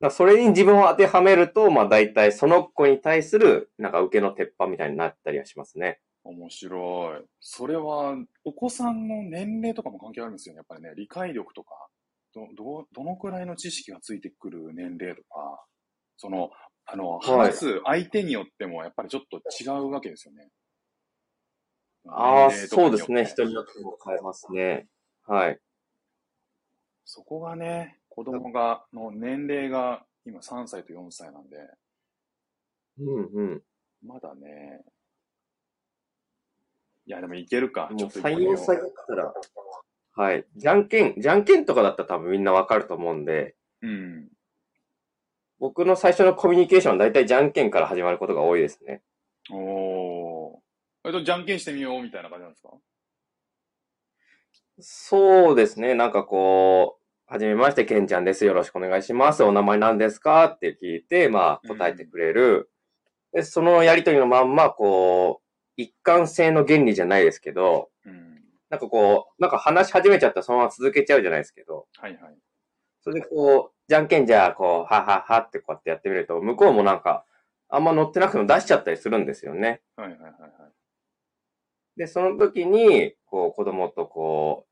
[0.00, 6.00] だそれに自分を当てはめると、まあ大体その子に対する、なんか受けの鉄板みたいになったりはしますね。
[6.24, 7.24] 面白い。
[7.40, 10.58] それは、お子さんの年齢とかも関係あるんですよね。
[10.58, 11.88] やっぱりね、理解力とか、
[12.34, 15.64] ど、ど、どのくらいの知識がついてくる年齢とか、
[16.16, 16.50] その、
[16.86, 20.48] あの、はい話す相手によってもやっぱりちょっと違うわけですよね。
[22.08, 23.24] ああ、そうですね。
[23.24, 24.86] 人によっても変えますね。
[25.26, 25.60] はい。
[27.04, 31.56] そこがね、子供が、の年齢が今3歳と4歳なんで、
[32.98, 33.62] うんうん。
[34.06, 34.82] まだね、
[37.06, 37.88] いや、でもいけるか。
[37.96, 39.32] ちょもう3、っと行ってみよう4歳だったら、
[40.16, 40.44] はい。
[40.54, 44.28] じゃんけん、じゃんけんとかだったら多分みんなわかると思うんで、うん。
[45.58, 49.02] 僕の最初のコミュニケーションは大体じゃんけんから始まることが多いですね。
[49.50, 50.58] おー。
[51.06, 52.68] えっと、じゃんけんしてみようみたいな感じなんですか？
[54.78, 55.94] そうですね。
[55.94, 56.99] なんかこう、
[57.32, 58.44] はじめまして、けんちゃんです。
[58.44, 59.44] よろしくお願いします。
[59.44, 60.46] お名前何ですか？
[60.46, 62.72] って聞いて、まあ、答えてくれる。
[63.32, 65.44] で、そのやりとりのまんま、こう、
[65.76, 68.42] 一貫性の原理じゃないですけど、うん。
[68.68, 72.34] なんかこう、なんか話し始めちゃったらそのまま続けちゃうじゃないですけど、はいはい。
[73.00, 77.24] それでこう、じゃんけんじゃあ、こう、はははってこうやってやってみると、向こうもなんか、
[77.68, 79.82] あんま乗ってなくても出しちゃったりするんですよね。
[79.94, 80.50] はいはいはいはい。
[81.96, 84.69] で、その時に、こう、子供とこう、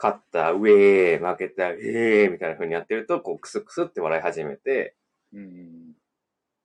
[0.00, 4.94] 勝った、ウェー、負けた、ウェーみたいな風にやってると、こう、クスクスって笑い始めて、
[5.32, 5.78] うんうん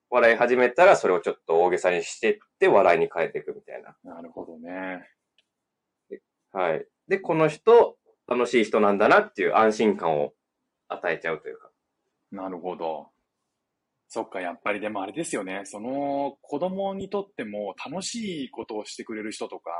[0.09, 3.95] 笑い始めたら、それをちょっと大げさにしてって、笑いに変えていくみたいな。
[4.03, 4.15] うん。
[4.15, 5.09] なるほどね。
[6.51, 6.85] はい。
[7.07, 10.33] で、この人、楽しい人なんだなっていう安心感を
[10.87, 11.71] 与えちゃうというか。
[12.31, 13.09] なるほど。
[14.07, 15.61] そっか、やっぱりでもあれですよね。
[15.65, 19.71] その子供にとっても楽しいことをしてくれる人とか、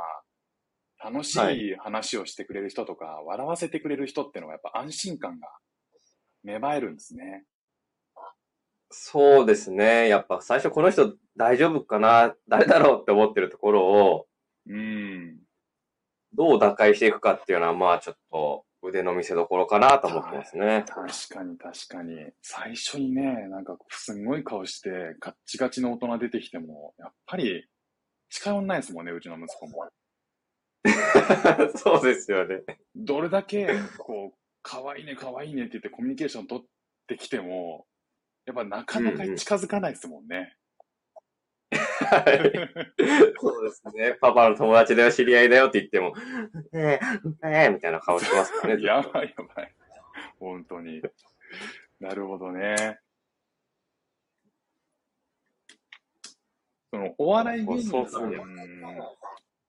[1.04, 5.48] 楽しい話をしてくれる人とか、笑わせてくれる人ってのはやっぱ安心感が
[6.42, 7.44] 芽生えるんですね。
[8.90, 10.08] そうですね。
[10.08, 12.34] やっぱ最初この人大丈夫かな？
[12.48, 14.26] 誰だろうって思ってるところを、
[14.68, 15.40] うん。
[16.32, 20.84] どう打開していくかっていうのは、まあちょっと腕の見せ所かなと思ってますね。
[20.86, 22.30] 確かに確かに。
[22.40, 24.90] 最初にね、なんかすんごい顔して、
[25.20, 27.68] ガッチガチの大人出てきても、やっぱり
[28.30, 29.88] 近寄んないですもんね、うちの息子も。
[31.76, 32.62] そうですよね。
[32.94, 33.68] どれだけ、
[33.98, 36.66] こう、可愛いね、可愛いねって言ってコミュニケーション取っ
[37.06, 37.86] てきても、
[38.46, 40.56] やっぱなかなか近づかないですもんね。
[41.70, 43.34] はい。
[43.40, 44.16] そうですね。
[44.20, 46.14] パパの友達だよ、知り合いだよって言っても、
[46.72, 47.00] ええ
[47.44, 48.82] ええみたいな顔してますからね。
[48.82, 49.74] やばいやばい。
[50.38, 51.02] 本当に。
[52.00, 52.98] なるほどね。
[56.90, 58.30] その、お笑い芸人さん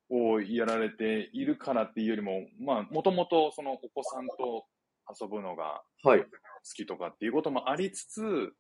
[0.10, 4.66] をやられているからっていうよりも、まあ、もともとそのお子さんと
[5.22, 6.22] 遊ぶのがはい。
[6.22, 6.28] 好
[6.76, 8.52] きとかっていうこともありつつ、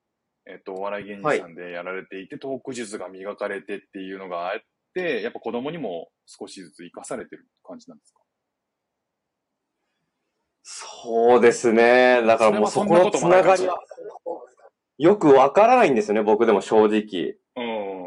[0.45, 4.59] えっと、お笑い芸人さんでやられていて、トーク術が磨かれてっていうのがあっ
[4.93, 8.19] て、やっぱ子供にも少しずつ活かされてる感じなんですか？
[10.61, 12.21] そうですね。
[12.21, 13.79] だからもうそこのつながりは、
[14.99, 17.37] よくわからないんですよね、僕でも正直。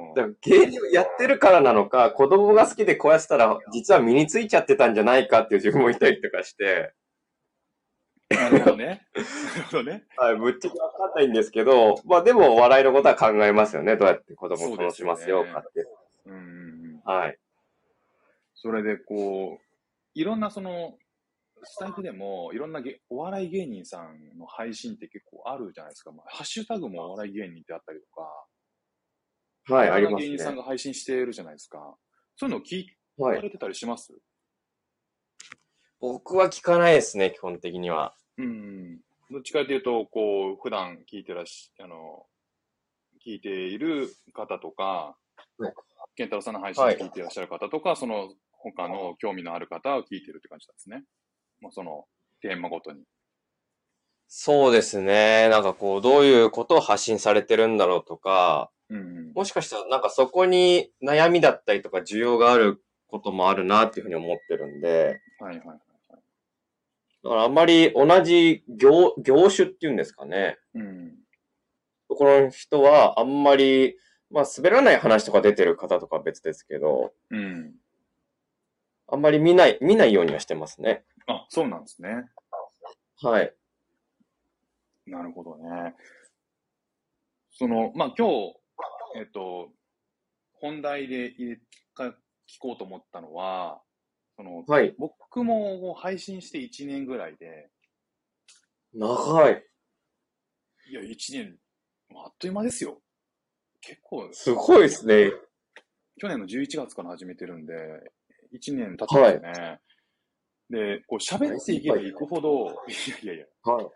[0.08, 0.14] うん。
[0.14, 6.94] だから芸人をやってるからなのか、子供が好きでこうやってたら、実は身についちゃってたんじゃないかっていう自分もいたりとかして、
[8.30, 8.84] なるほどね。
[9.14, 10.04] なるほどね。
[10.16, 13.96] はい、ぶっちゃけわかんないんですけど、まあでも笑いのことは考えますよね。
[13.96, 15.86] どうやって子供を楽しませようかって。
[16.26, 16.42] うんうんう
[16.98, 17.00] ん。
[17.04, 17.38] はい。
[18.54, 19.64] それで、こう、
[20.14, 20.98] いろんなその、
[21.62, 26.12] スタイフでも、いろんなげお笑い芸人さんの配信って結構あるじゃないですか。
[26.12, 28.46] まあ、ハッシュタグもお笑い芸人ってあったりとか、
[29.68, 30.56] はい、いありますろんな芸人さんね。
[30.56, 31.96] が配信してるじゃないですか。
[32.36, 32.86] そういうの聞
[33.18, 33.36] はい。
[33.36, 34.12] かれてたりします、
[36.00, 38.14] 僕は聞かないですね、基本的には。
[38.38, 39.00] うん。
[39.30, 42.26] どっちかというと、こう、普段聞いてらっし、あの、
[43.24, 45.18] 聞いている方とか
[45.58, 45.74] はい、
[46.16, 51.04] 健太郎さんの配信を聞いていらっしゃる方とか、その他の興味のある方を聞いてるって感じなんですね。
[51.60, 52.06] もうその
[52.40, 53.04] テーマごとに。
[54.28, 55.48] そうですね。
[55.48, 58.77] なんかこう、どういうことを発信されてるんだろうとか、うん。
[59.34, 65.76] もしかしたらなんかそこに悩みだったりとか需要があることもあるなっていうふうに思ってるんで、はいはいはい
[66.10, 66.20] はい。
[67.24, 70.58] だからあんまり同じ業、業種っていうんですかね。
[70.74, 71.14] うん。
[72.08, 73.96] そこの人はあんまり、
[74.30, 77.74] まあ滑らない話とか出てる方とかは別ですけど、うん。
[79.10, 81.04] あんまり見ない、見ないようにはしてますね。
[81.26, 82.28] あ、そうなんですね。
[83.22, 83.54] はい。
[85.06, 85.94] なるほどね。
[87.50, 88.54] その、まあ、今日、
[89.16, 89.72] えっと、
[90.54, 91.60] 本題で入れ
[91.94, 92.04] か
[92.48, 93.82] 聞こうと思ったのは、
[94.36, 94.94] その、はい。
[94.98, 97.70] 僕も配信して1年ぐらいで、
[98.92, 99.64] 長い。
[100.90, 101.58] いや、1年、
[102.08, 103.02] まああっという間ですよ。
[103.80, 105.30] 結構、すごいですね。
[106.20, 107.74] 去年の11月から始めてるんで、
[108.52, 109.80] 1年経ってますよね。
[110.70, 113.86] で、こう喋っていけばいくほど、いやいやいや、はい。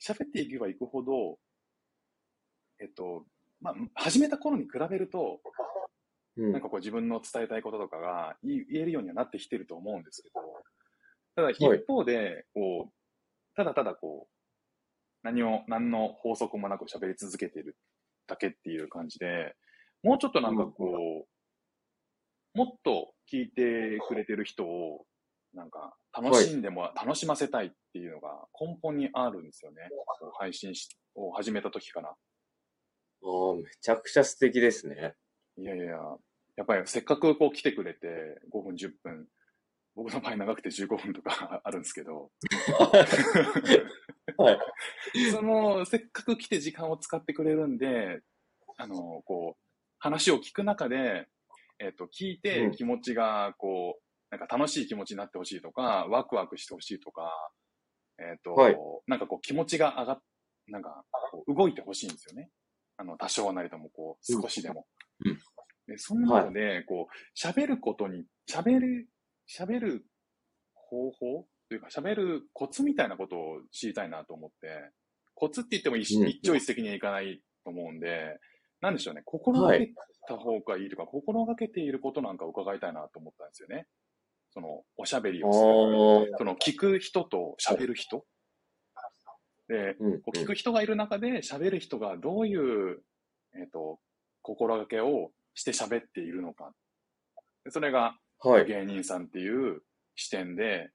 [0.00, 1.38] 喋っていけばいくほど、
[2.80, 3.26] えっと、
[3.60, 5.40] まあ、始めた頃に比べると、
[6.36, 10.40] うんなんかこう自分の伝えたいこととかが言言えるようにはなってきてると思うんですけど、
[11.34, 12.92] ただ一方で、こう、
[13.56, 14.34] ただただこう、
[15.24, 17.76] 何を、何の法則もなく喋り続けてる
[18.28, 19.54] だけっていう感じで、
[20.02, 21.26] もうちょっとなんかこ
[22.54, 25.06] う、もっと聞いてくれてる人を、
[25.54, 29.88] なんか楽しんでも、楽しませたいっていうのが根本にあるんですよね。
[30.38, 32.14] 配信しを始めた時から。
[33.22, 35.14] ああ、めちゃくちゃ素敵ですね。
[35.56, 35.96] いやいや、
[36.56, 39.28] やっぱりせっかくこう来てくれて5分、10分、
[39.94, 42.30] 僕の場合長くて15分とか あるんですけど、
[44.36, 45.30] はい。
[45.32, 48.20] その、せっかく来て時間を使ってくれるんで、
[48.76, 49.62] あの、こう、
[49.98, 51.26] 話を聞く中で、
[51.80, 57.50] えっ、と、聞いてうん気持ちが、こう、なんか楽しい気持ちになってほしいとか、ワクワクしてほしいとか、
[58.18, 60.22] えっ、と、はいなんかこう気持ちが上がっ、
[60.68, 62.50] なんかこう動いてほしいんですよね。
[62.98, 64.86] あの、多少なりともこう、少しでも。
[65.24, 65.38] うん
[65.88, 69.08] でそんなので、こう、喋ることに、喋る、
[69.48, 70.04] 喋る
[70.74, 74.90] 方法というかか喋るコツみたいなことを知りたいなと思って、
[75.34, 78.38] コツって言っても一,、朝一夕にはいかないと思うんで、
[78.80, 79.92] なんでしょうね、心がけ
[80.26, 83.86] た方がいいとか、心がけていることなんか伺いたいなと思ったんですよね。
[84.50, 86.34] その、おしゃべりをする。
[86.38, 88.24] その、聞く人と喋る人。
[89.68, 93.02] で、うんこう聞く人がいる中で喋る人がどういう、
[93.54, 93.98] えっ、と、
[94.42, 96.72] 心がけをして喋っているのか。
[97.64, 98.66] でそれがはい。
[98.66, 99.82] 芸人さんっていう
[100.14, 100.90] 視点で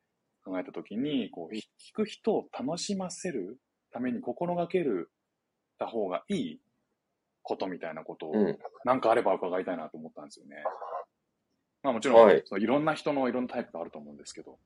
[0.45, 1.61] 考えたときに、こう、聞
[1.93, 3.59] く人を楽しませる
[3.91, 5.11] ために心がける
[5.77, 6.61] た方がいい
[7.41, 8.57] ことみたいなことを、うん。
[8.85, 10.63] なんかあれば伺いたいなと思ったんですよね。
[11.81, 14.57] まあもちろん、はいいろんな人のいろんなタイプがあると思うんですけど。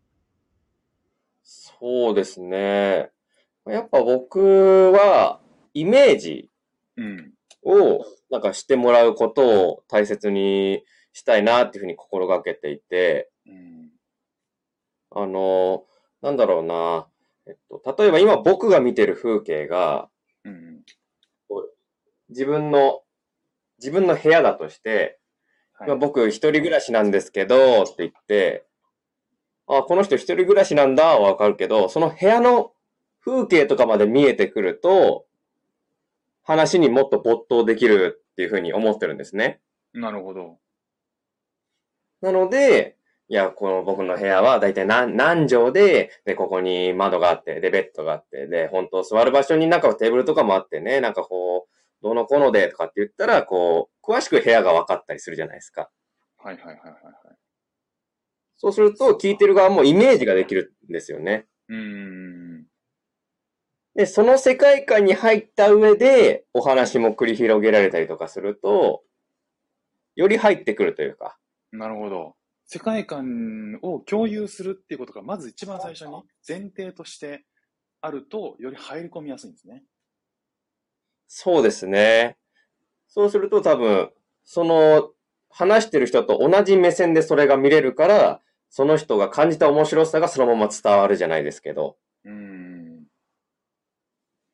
[1.44, 3.10] そうですね。
[3.70, 5.40] やっぱ僕は、
[5.74, 6.50] イメージ
[6.96, 7.34] うん。
[7.64, 13.90] を、なんかしてもらうことを大切にしたいなっていうふうに心がけていて、うん。
[15.12, 15.86] あの、
[16.22, 17.08] なんだろうな。
[17.48, 20.10] えっと、例えば今僕が見てる風景が、
[20.44, 20.82] うん。
[22.30, 23.02] 自分の、
[23.80, 25.20] 自分の部屋だとして、
[25.74, 28.66] はいまあ、僕一人暮らしなんですけど、って言って、
[29.68, 32.72] あ、この人一人暮らしなんだはわかるけど、その部屋の
[33.28, 35.26] 風景とかまで見えてくると、
[36.44, 39.60] 話にもっと没頭できるっていうふうに思ってるんですね。
[39.94, 40.60] なるほど。
[42.22, 42.96] なので、
[43.28, 55.90] いや、この僕の部屋はだいたい何何畳で、で、ここに窓があって、で、ベッドがあって、で、本当座る場所になんかテーブルとかもあってね、なんかこう、どうのこうのでとかって言ったら、こう、詳しく部屋が分かったりするじゃないですか。
[56.38, 57.38] はいはいはいはいはい。
[58.56, 61.46] そうすると、聞いてる側もイメージができるんですよね。
[61.68, 62.67] うーん。
[63.98, 69.02] で、その世界観に入った上で、お話も繰り広げられたりとかすると、
[70.16, 71.40] より入ってくるというか。
[71.72, 72.36] なるほど。
[72.68, 76.14] 世界観を共有するっていうことが、まず一番最初に
[76.48, 77.46] 前提として
[78.00, 79.84] あると、より入り込みやすいんですね。
[81.28, 82.38] そうですね。
[83.08, 84.12] そうすると多分、
[84.46, 85.10] その、
[85.50, 91.98] 話してる人と同じ目線でそれが見れるから、その人が感じた面白さがそのまま伝わるじゃないですけど。
[92.26, 92.77] うーん。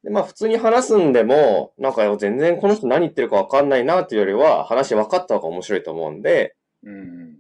[0.04, 7.38] で、まあ普通に話すんでも、なんか全然この人何言ってるかわかんないなっていうよりは、話分かった方が面白いと思うんで、うん。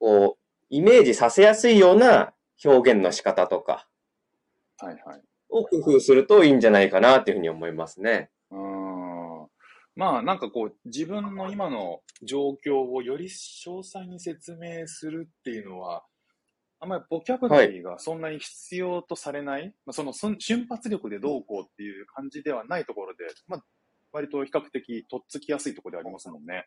[0.00, 2.32] こう、イメージさせやすいような
[2.64, 3.88] 表現の仕方とか
[4.78, 5.22] はいはい。
[5.48, 8.30] を工夫するといいんじゃないかなっていうふうに思いますね。
[8.50, 8.58] うー
[9.44, 9.48] ん。
[9.96, 16.04] まあなんかこう、自分の今の状況をより詳細に説明するっていうのは、
[16.80, 23.64] あんまりボキャブラリーがそんなに必要とされない、まあ、その瞬発力でどうこうっていう感じではないところで、まあ、
[24.12, 26.66] 割と比較的とっつきやすいところでありますもんね。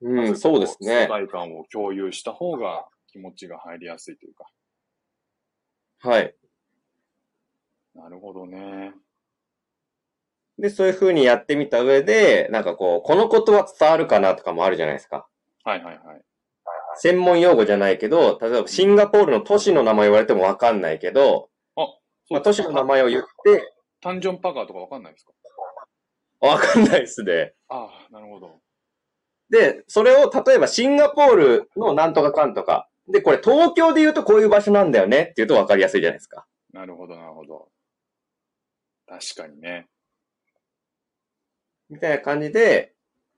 [0.00, 1.06] うん、そうです世ね。
[1.06, 4.46] 界観を共有した方が気持ちが入りやすいというか。
[6.00, 6.34] はい。
[7.94, 8.92] なるほどね。
[10.58, 15.26] で、そういう風にやってみた上で、なんかこう、このことは伝わるかなとかもあるじゃないですか。
[15.64, 16.22] はいはいはい。
[16.98, 21.50] 専門用語じゃないけど、例えばシンガポールの都市の名前言われてもわかんないけど、
[22.28, 25.32] まあ、都市の名前を言って、タンジョンパガーとかわかんないですか？
[26.40, 27.54] わかんないっすね。
[27.68, 28.60] ああ、なるほど。
[29.48, 36.46] で、それを例えばシンガポールのなんとかかんとか、で、これ東京で言うとこういう場所なんだよねって言うとわかりやすいじゃないですか。
[36.72, 37.68] なるほど、なるほど。
[39.06, 39.86] 確かにね。
[41.88, 42.95] みたいな感じで、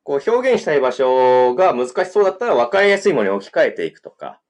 [0.09, 4.40] こう表現したい場所が難しそうだったら分かりやすいものに置き換えていくとか。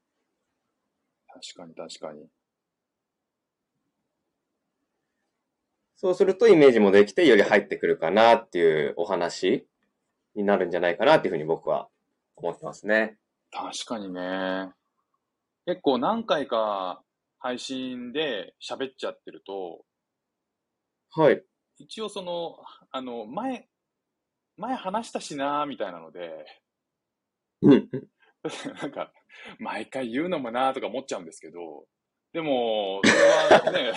[1.27, 2.29] 確かに、確かに。
[5.97, 9.67] そうするとイメージもできてより入ってくるかなっていうお話
[10.33, 11.89] になるんじゃないかなっていうふうに僕は
[12.37, 13.17] 思ってますね。
[13.51, 14.69] 確かにね。
[15.65, 17.01] 結構何回か
[17.37, 19.83] 配信で喋っちゃってると、
[21.11, 21.43] はい。
[21.79, 22.55] 一応その、
[22.91, 23.67] あの、前、
[24.59, 26.45] 前話したしなーみたいなので、
[27.61, 27.89] うん。
[28.81, 29.11] なんか、
[29.59, 31.87] 毎回言うのもなーとか思っちゃうんですけど、
[32.31, 33.93] でも、それはね、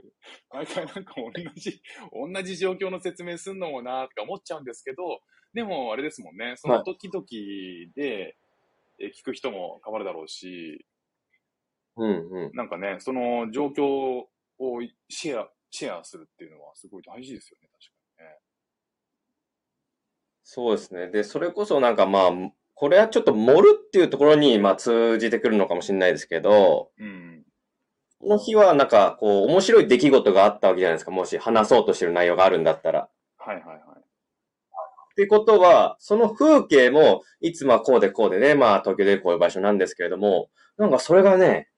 [0.50, 1.80] 毎回なんか同じ、
[2.12, 5.20] 同じ状況の説明すんのもなーとか思っちゃうんですけど、
[5.52, 7.24] でもあれですもんね、その時々
[7.94, 8.36] で
[8.98, 10.86] え聞く人も変わるだろうし、
[11.96, 12.52] うんうん。
[12.54, 14.28] なんかね、その状況を
[15.08, 17.95] シェア、シェアするっていうのはすごい大事ですよね、確か。
[20.48, 21.08] そうですね。
[21.08, 22.30] で、それこそなんかまあ、
[22.74, 27.42] これはちょっと盛るっていうところにまあ通じてくるのかもしれないですけど、うん。
[28.20, 31.10] この日はなんかこう面白い出来事があったわけじゃないですか。
[31.10, 33.08] もし話そうとしてる内容があるんだったら。
[33.38, 33.78] はいはいはい。
[33.78, 33.80] っ
[35.16, 41.70] てことは、その風景も、いつまあこうでこうでね、まあ東京でこういう場所なんですけれども、なんかそれがね、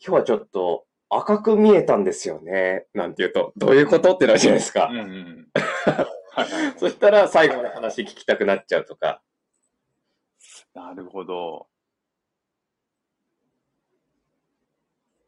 [0.00, 2.86] 今日はちょっと赤く見えたんですよね。
[2.94, 4.88] なんて言うと、どういうことってなるじゃないですか。
[4.90, 5.48] うんうん。
[6.34, 6.78] はい。
[6.78, 9.22] そしたら最後まで話聞きたくなっちゃうとか。
[10.74, 11.68] なるほど。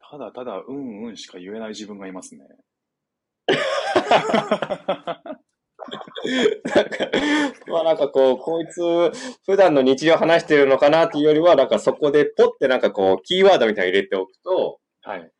[0.09, 2.45] ただただ、うんうんしか言えない自分がいますね。
[6.73, 7.09] なんか、
[7.67, 8.79] まあなんかこう、こいつ、
[9.45, 15.31] 普段の日常話してるのかなっていうよりは、なんかそこでポッてなんかこう、キーワードみたいに入れておくと、はい。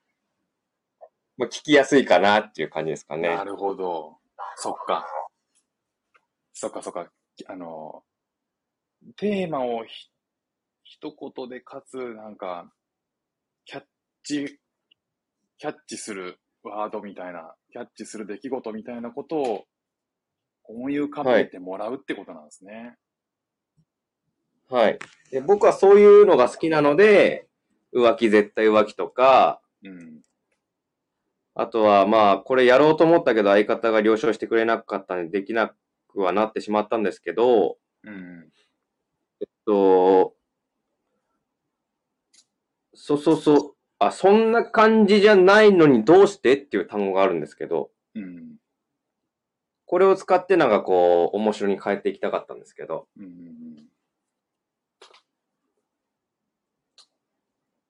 [1.37, 3.43] まあ聞きやすいかなっていう感じですかねな。
[3.43, 4.17] るほど。
[4.55, 5.05] そっか。
[6.59, 7.07] そっかそっか。
[7.45, 8.03] あの、
[9.15, 10.09] テーマをひ
[10.81, 12.73] 一言でかつ、なんか、
[13.65, 13.83] キャッ
[14.23, 14.59] チ、
[15.59, 19.65] キャッチするワードみたいな、キャッチする出来事みたいなことを
[20.63, 22.95] 思い浮かべてもらうってことなんですね。
[24.71, 24.97] はい。
[25.29, 27.47] で僕はそういうのが好きなので、
[27.93, 30.21] 浮気絶対浮気とか、うん。
[31.53, 35.75] あとはまあ、これやろうと思ったけど相方が了承してくれなかったんでできな
[36.17, 38.49] くはなってしまったんですけど、うん。
[39.39, 40.33] えっと、
[42.93, 48.55] そうそうそう、あ、そんな感じじゃないのにどうしてっていう単語があるんですけど、うん。
[49.85, 53.87] これを使ってなんかこう、面白に変えていきたかったんですけど、うん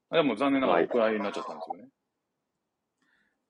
[0.10, 1.90] でも残念ながらお蔵入りになっちゃったんですよね。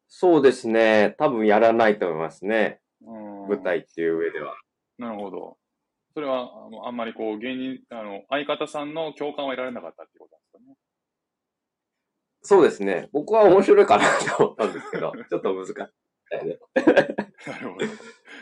[0.07, 4.55] そうですね、多分やらないと思いますね、うん舞台っていう上では。
[4.97, 5.57] なるほど。
[6.13, 10.87] それは、あのあんまりこう、芸人、あの、相方さんの共感は得られなかったっていうことなんです
[12.41, 14.05] そうですね、僕は面白いかな
[14.37, 15.75] と思ったんですけど、 ちょっと難しいね。
[15.75, 16.57] かね。
[17.45, 17.79] なるほ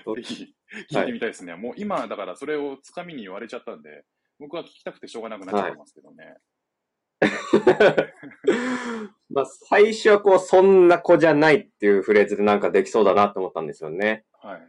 [0.06, 0.16] ど。
[0.22, 0.56] ぜひ、
[0.92, 1.56] 聞いてみたいですね。
[1.56, 4.06] もう今、だからそれをつかみに言われちゃったんで、
[4.40, 6.38] 僕は聞きたくてしょうがなくなっちゃいますけどね。
[9.30, 14.26] まあ、最初はこう、そんな子じゃないっていうフレーズでなんかできそうだなと思ったんですよね。
[14.34, 14.62] はい。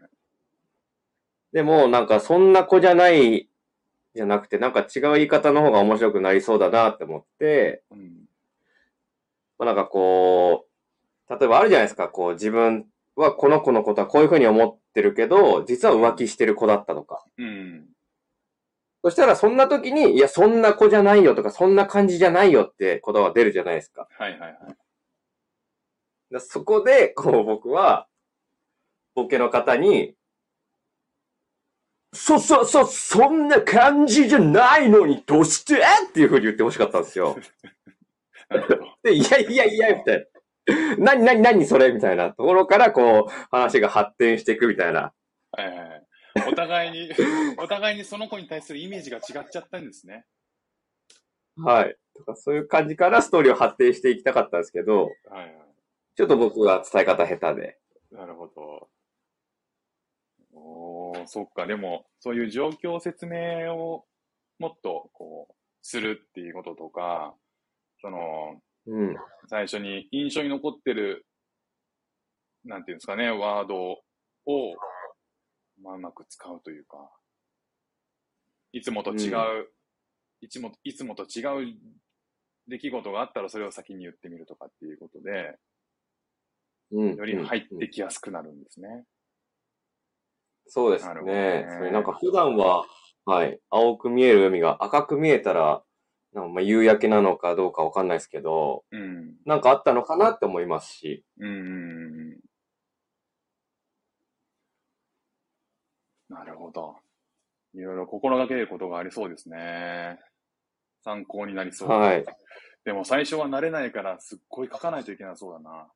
[1.56, 3.48] でも、なんか、そんな子じゃない、
[4.14, 8.26] じゃなくて、なんか違う言い方の方が面白くなりそうだなって思って、うん。
[9.58, 10.66] まあ、なんかこ
[11.30, 12.84] う、例えばあるじゃないですか、こう、自分
[13.14, 17.24] はこの子のことはこういうふうに思ってるけど、実は浮気してる子だったとか。
[17.38, 17.86] うん。
[19.02, 24.06] そしたら、そんな時に、いや、そんな子じゃないよとか、そんな感じじゃないよって言葉が出るじゃないですか。
[24.10, 24.76] はいはいはい。
[26.30, 28.08] だそこで、こう、僕は、
[29.14, 30.14] ボケの方に、
[32.16, 35.76] そ、そ、そ、そんな感じじゃないのに、どうして？
[35.76, 37.36] っていう風に言ってほしかったんですよ。
[39.02, 40.26] で、いやいやいや、みたい
[40.66, 40.96] な。
[40.98, 45.12] 何、何、何それみたいなところから、こう、話が発展していくみたいな。
[45.52, 46.06] はいはいはい。
[46.48, 47.10] お互いに、
[47.58, 50.26] お互いにその子に対するイメージが違っちゃったんですね。
[51.56, 51.96] はい。
[52.14, 55.54] とかそういう感じからストーリーを発展していきたかったんですけど、はいはい。
[56.16, 57.78] ちょっと僕が伝え方下手で。
[58.10, 58.88] なるほど。
[60.66, 61.66] おー、そっか。
[61.66, 64.04] でも、そういう状況説明を
[64.58, 67.34] もっと、こう、するっていうこととか、
[68.00, 69.16] その、うん。
[69.48, 71.26] 最初に印象に残ってる、
[72.64, 74.74] なんていうんですかね、ワードを、
[75.80, 77.10] まあ、うまく使うというか、
[78.72, 79.68] いつもと違う、
[80.40, 81.76] いつも、いつもと違う
[82.68, 85.56] 出来事があったらそれを先に言ってみるとかっていうことで、
[86.90, 87.16] うん。
[87.16, 89.04] より入っうんてきやすくなるんですね。
[90.68, 91.66] そうですねね。
[91.78, 92.84] それなんか普段は、
[93.24, 95.82] はい、青く見える海が赤く見えたら、
[96.32, 99.34] なんかまあ夕焼けなのかどうかわかんないですけど、うん。
[99.44, 102.30] なんかあったのかなって思いますし、うん。
[106.28, 106.96] なるほど。
[107.74, 110.18] いろいろ心がけることがありそうですね。
[111.04, 111.88] 参考になりそう。
[111.88, 112.24] はい。
[112.84, 115.88] でも最初は慣れないからすっごい書かないといけなそうだな。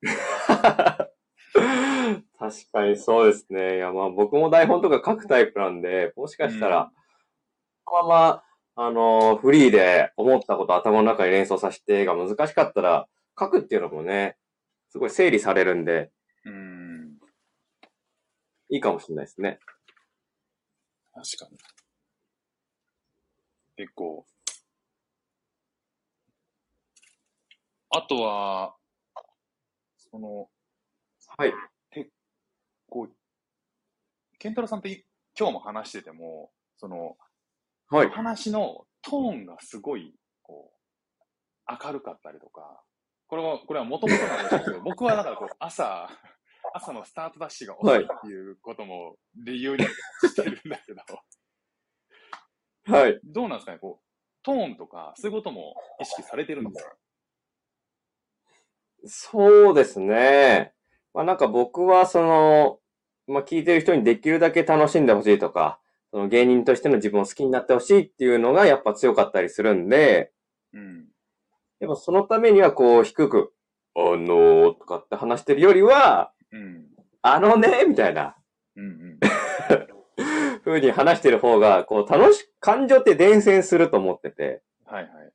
[2.38, 3.76] 確かにそうですね。
[3.76, 6.92] いや、まあ僕も台本とか書くタイプなんで、もしかしたら、
[7.84, 8.42] このまま、
[8.80, 13.08] あのフリーで思ったこと頭の中に連想させてが難しかったら、
[13.38, 14.36] 書くっていうのもね、
[14.90, 16.12] すごい整理されるんで、
[16.44, 17.18] うん。
[18.70, 19.58] いいかもしれないですね。
[21.12, 21.58] 確かに。
[23.76, 24.24] 結構。
[27.90, 28.76] あとは、
[29.96, 30.48] その、
[31.36, 31.52] はい。
[32.88, 33.14] こう、
[34.38, 35.04] ケンタロウさんってい
[35.38, 37.16] 今日も話してても、その、
[37.90, 38.10] はい。
[38.10, 42.82] 話のトーンがすごい、こう、明るかったりとか、
[43.28, 46.08] これは、これはもともとなんですけど、 僕はだからこう、朝、
[46.74, 51.02] 朝のスタートダッシュが遅いっていうことも理由にしてるんだけど、
[52.94, 53.20] はい。
[53.22, 54.04] どうなんですかね、こう、
[54.42, 56.96] トーンとか、そういうことも意識されてるんですか？
[59.06, 60.74] そうですね。
[61.18, 62.78] まあなんか僕はその、
[63.26, 65.80] まあ聞いてる人にできるだけ楽しんでほしいとか、
[66.12, 70.30] その芸人としての自分を好きになってほしいっていうのがやっぱ強かったりするんで、
[70.72, 71.06] うん。
[71.80, 73.52] やっぱそのためにはこう低く、
[73.96, 76.84] あのー、とかって話してるよりは、うん。
[77.22, 78.36] あのね、みたいな
[78.76, 79.18] うんうん。
[80.64, 85.32] 風に話してる方が、こう楽し、感情って伝染すると思ってて、はいはい。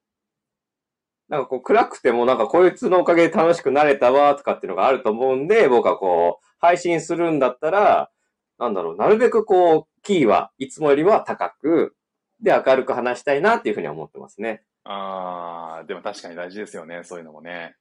[1.33, 8.11] なんかこう暗くてもなんかこいつのおかげで楽しくなれたわとかっていうのがあると思うんで、僕はこう、配信するんだったら、
[8.59, 11.95] なんだろう、なるべくこう、キーはいつもよりは高く、
[12.39, 14.63] で明るく話したいなっていうふうには思ってますね。
[14.83, 17.77] あー、でも確かに大事ですよね、そういうのもね。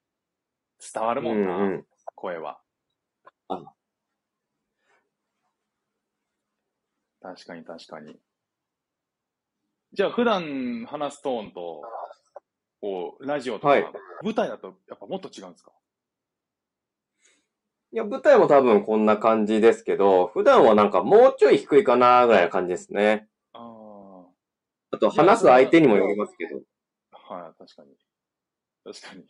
[0.94, 1.84] 伝わるもんな、うんうん
[2.14, 2.58] 声は。
[3.48, 3.62] あ
[7.20, 8.16] 確かに確かに。
[9.92, 11.82] じゃあ普段話すトーンと、
[12.82, 13.86] こう、ラジオとか、はい
[14.22, 15.72] 舞台だとやっぱもっと違うんですか？
[17.92, 23.28] いや、舞台も多分こんな感じですけど、普段はなんかもうちょい低いかなぐらいな感じですね。
[23.52, 24.24] あ
[24.92, 26.60] あと話す相手にもよりますけど。
[27.12, 27.96] あ、はい、確かに。
[28.84, 29.24] 確かに。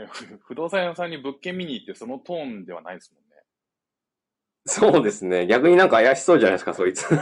[0.00, 3.29] ね、ふ不動産屋さんに物件見に行ってそのトーンではないですもんね。
[4.66, 5.46] そうですね。
[5.46, 7.02] 逆になんか怪しそうじゃないですか、そいつ。
[7.02, 7.18] そう。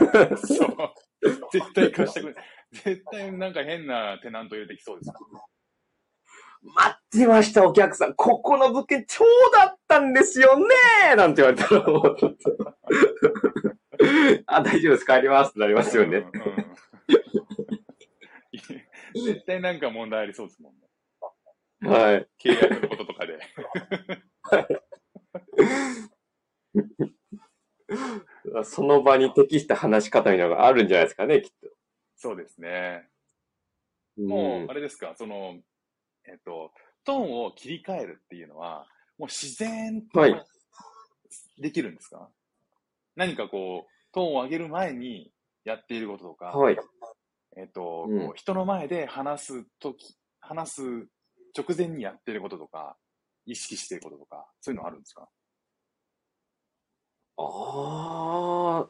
[1.52, 2.34] 絶対貸してくれ。
[2.72, 5.12] 絶対なんか変なテナント入れてきそうです。
[6.62, 8.14] 待ってました、お客さん。
[8.14, 9.24] ここの物件超
[9.56, 10.66] だったんですよね
[11.16, 12.74] なんて言われたらもうちょっと
[14.46, 15.06] あ、大丈夫です。
[15.06, 16.18] 帰りますってなりますよね。
[16.18, 16.78] うんうん
[19.14, 20.80] 絶対なんか問題ありそうですもんね。
[21.96, 22.28] はい。
[22.42, 23.38] 契約のこととかで。
[28.64, 31.68] その場に適した話し方みたいなのがあるんじゃないですかね、きっと。
[32.16, 33.08] そうですね。
[34.16, 35.56] うんもう、あれですか、その、
[36.26, 36.72] えっと、
[37.04, 40.44] トーンを切り替えるっていうのは、もう自然とはい
[41.58, 42.28] できるんですか、
[43.16, 45.32] 何かこう、トーンを上げる前に
[45.64, 46.76] やっていることとか、はい。
[47.56, 50.82] えっと、うんこう人の前で話すとき、話す
[51.56, 52.96] 直前にやってることとか、
[53.46, 55.28] 意識してることとか、そういうのあるんですか？
[57.38, 58.88] ああ、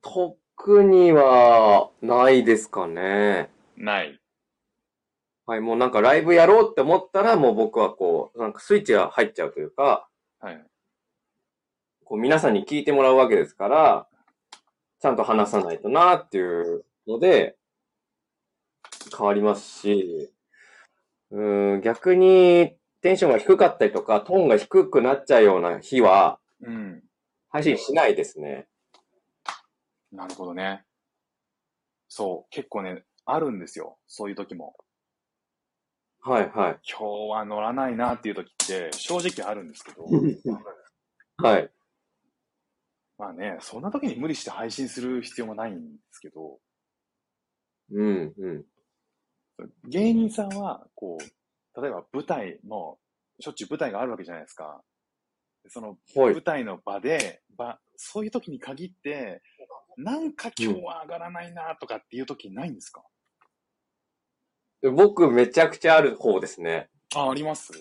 [0.00, 3.50] 特にはないですかね。
[3.76, 4.18] ない。
[5.44, 10.08] はい、もうなんかライブやろうって思ったら、もう僕はこう、なんかスイッチが入っちゃうというか、
[10.40, 10.64] はい。
[12.04, 14.06] こう皆さんに聞いてもらうわけですから、
[15.00, 17.56] ちゃんと話さないとなっていうので、
[19.16, 20.32] 変わりますし、
[21.30, 27.05] うーん、逆にテンションが低かったりとか、トーンが低くなっちゃうような日は、うん。
[27.56, 28.66] 配信しないですね。
[30.12, 30.84] なるほどね。
[32.06, 33.96] そう、結構ね、あるんですよ。
[34.06, 34.76] そういう時も。
[36.20, 36.78] はいはい。
[36.86, 40.04] 今日は乗らないなっていう時って、正直あるんですけど、
[41.42, 41.70] はい。
[43.16, 46.60] まあね、そんな時に無理して配信する必要もないんですけど、
[47.90, 48.64] うん、うん。
[49.88, 52.98] 芸人さんは、こう、例えば舞台も、
[53.40, 54.82] しょっちゅう舞台があるわけじゃないですか。
[55.68, 59.42] そのはい舞台の場で、場、そういう時に限って、
[59.96, 63.02] なんか今日は上がらないなとかっていう時ないんですか、
[64.82, 66.90] 僕めちゃくちゃある方ですね。
[67.14, 67.72] あ、あります？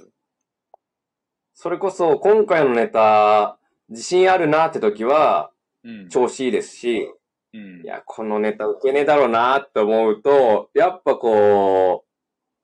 [1.53, 3.57] それこそ今回のネタ、
[3.89, 5.51] 自信あるなって時は
[5.83, 6.09] うん。
[6.09, 7.13] 調子いいですし、
[7.53, 7.85] うんい。
[7.85, 12.05] や、このネタ受けねえだろうなって思うと、やっぱこ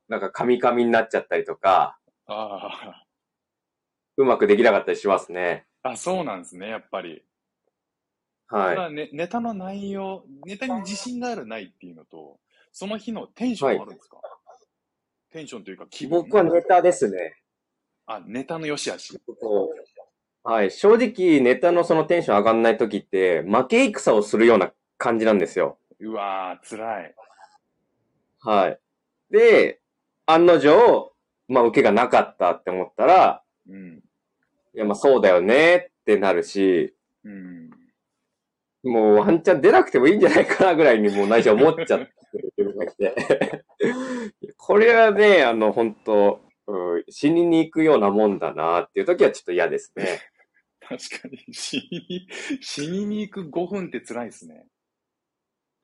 [0.09, 3.03] う、なんかカミカミになっちゃったりとか、あ
[4.17, 5.65] うまくできなかったりしますね。
[5.83, 5.91] あ。
[5.91, 7.23] あ、そうなんですね、やっぱり。
[8.49, 12.39] たはだね、ネタの内容、ネタに自信があるないっていうのと、
[12.71, 14.17] その日のテンションもあるんですか、
[15.31, 16.07] テンションというか気い。
[16.07, 16.23] 分。
[16.23, 17.37] 僕はネタですね。
[18.05, 19.17] あ、ネタの良し悪し。
[20.43, 20.71] はい。
[20.71, 25.77] 正直、ネタのそのテンション上がんない時って、負け戦をするような感じなんですよ。
[25.99, 27.15] うわー、辛い。
[28.41, 28.79] はい。
[29.29, 29.79] で、
[30.25, 31.13] 案の定、
[31.47, 34.03] まあ、受けがなかったって思ったら、うん。
[34.73, 36.93] いや、まあ、そうだよねってなるし、
[37.23, 37.69] うん。
[38.83, 42.07] もうワンチャン出なくてもいいんじゃないかなぐらいにもう内緒思っちゃって
[42.57, 43.15] るのが来て。
[44.57, 50.21] これはね、あの、本当うん死にに行くようなもんだなっていう時はちょっと嫌ですね。
[50.81, 52.27] 確かに、死に、
[52.61, 54.65] 死にに行く5分って辛いですね。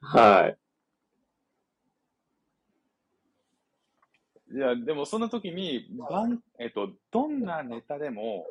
[0.01, 0.57] はい。
[4.53, 8.45] いや、でもその時に、番、えっと、どんなネタでも、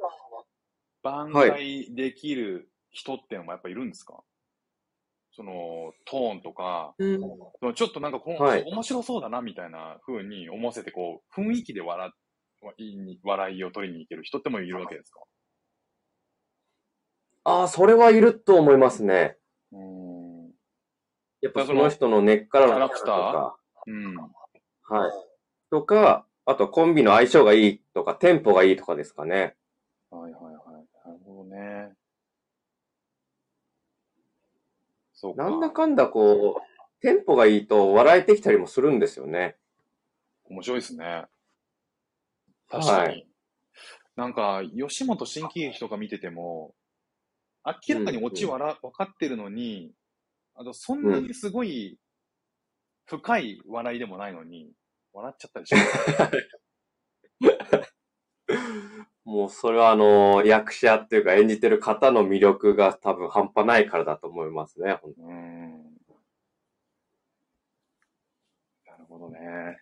[1.02, 4.22] 挽回できる人ってのもやっぱいるんですか？
[5.32, 7.20] その、トーンとか、うん。
[7.60, 12.10] そのちょっとなんかこの、はい面白そうだなみたいな風に思わせて、こう、雰囲気で笑
[12.78, 15.20] いい笑いを取りに行ける人ってもいるわけですか？
[17.44, 19.38] ああ、それはいると思いますね。
[19.72, 20.50] うーん。
[21.42, 23.52] やっぱその人の根っからのキャラクター？
[23.86, 24.16] うん。
[24.16, 25.25] はい。
[25.70, 29.56] とか、あとコンビの相性がいいとか、テンポがいいとかですかね。
[30.10, 30.54] はいはいはい。
[31.04, 31.92] なるほどね。
[35.12, 35.44] そうか。
[35.44, 39.56] なんだかんだこう、テンポがいいと笑えてきたりもするんですよね。
[40.44, 41.24] 面白いですね。
[42.68, 43.08] 確かに。
[43.08, 43.26] はい
[44.16, 46.74] なんか、吉本新喜劇とか見てても、
[47.66, 49.92] 明らかにオチわら、分かってるのに、
[50.54, 51.98] あと、そんなにすごい
[53.04, 54.72] 深い笑いでもないのに、
[55.16, 55.96] 笑っちゃったりします。
[59.24, 64.92] もうそれはあの、役者っていうか演じてる方の魅力が多分半端ないからだと思いますね。
[65.02, 65.84] 本当うーん。
[68.86, 69.80] なるほどね。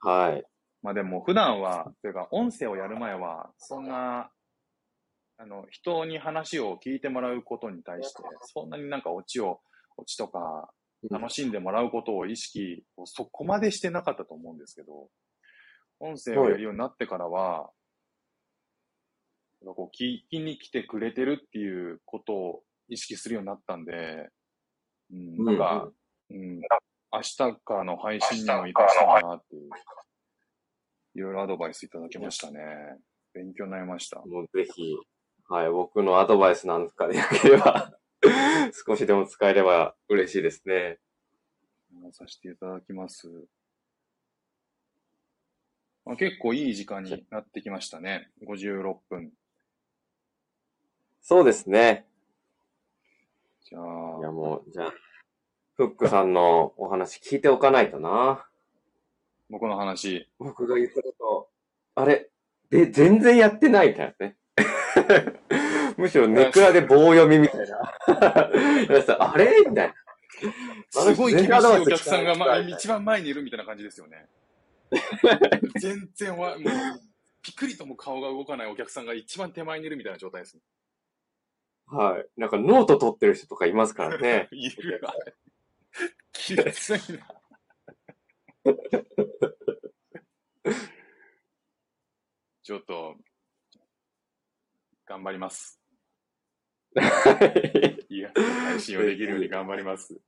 [0.00, 0.44] はい。
[0.82, 4.32] まあでも普段は、というか音声をやる前は、そんな、
[5.36, 9.60] あの、人に話を聞いてもらうことに対して、そんなになんかオチを、
[9.98, 10.72] オチとか、
[11.10, 15.08] 楽しんでもらうことを意識をそこまでしてなかったと思うんですけど、
[16.00, 17.70] 音声をやるようになってからは、
[19.64, 24.28] こう聞きに来てくれてるっていうことを意識するようになったんで、
[25.12, 25.90] うん、なんか、
[26.30, 26.60] うん、
[27.12, 29.68] 明日からの配信にも活かしたいなっていう、
[31.14, 32.60] いろいろアドバイスいただきましたね。
[33.34, 34.18] 勉強になりました。
[34.20, 34.96] もうぜひ、
[35.48, 37.97] はい、僕のアドバイスなんかでよければ、
[38.86, 40.98] 少しでも使えれば嬉しいですね。
[42.12, 43.28] させていただきます。
[46.04, 48.30] まあ、結構いい時間になってきましたね。
[48.46, 49.32] 56分。
[51.20, 52.06] そうですね。
[53.62, 53.82] じゃい
[54.22, 54.94] やあ、もう、じゃあ、
[55.74, 58.48] フックさんのお話聞いておかないとな。
[59.50, 60.28] 僕の話。
[60.38, 61.50] 僕が言ったこと、
[61.94, 62.30] あれ、
[62.70, 64.36] で、全然やってないみたいなね。
[65.98, 67.92] むしろネクラで棒読みみたいな。
[69.18, 69.52] あれ？
[69.68, 69.94] みたいな。
[70.90, 74.28] すごい厳しいお客さんが、ま 一番前にいるみたいな感じですよね。
[75.80, 76.72] 全然わ、もう、
[77.42, 80.56] ピクリとも顔が動かないお客さんが一番手前にいるみたいな状態です。
[81.86, 82.40] はい。
[82.40, 84.48] なんかノート取ってる人とかいますからね。
[84.52, 85.12] いるわ。
[86.32, 87.26] きついな。
[92.62, 93.16] ちょっと、
[95.06, 95.77] 頑張ります。
[98.08, 100.20] いや、配信をできるように頑張ります。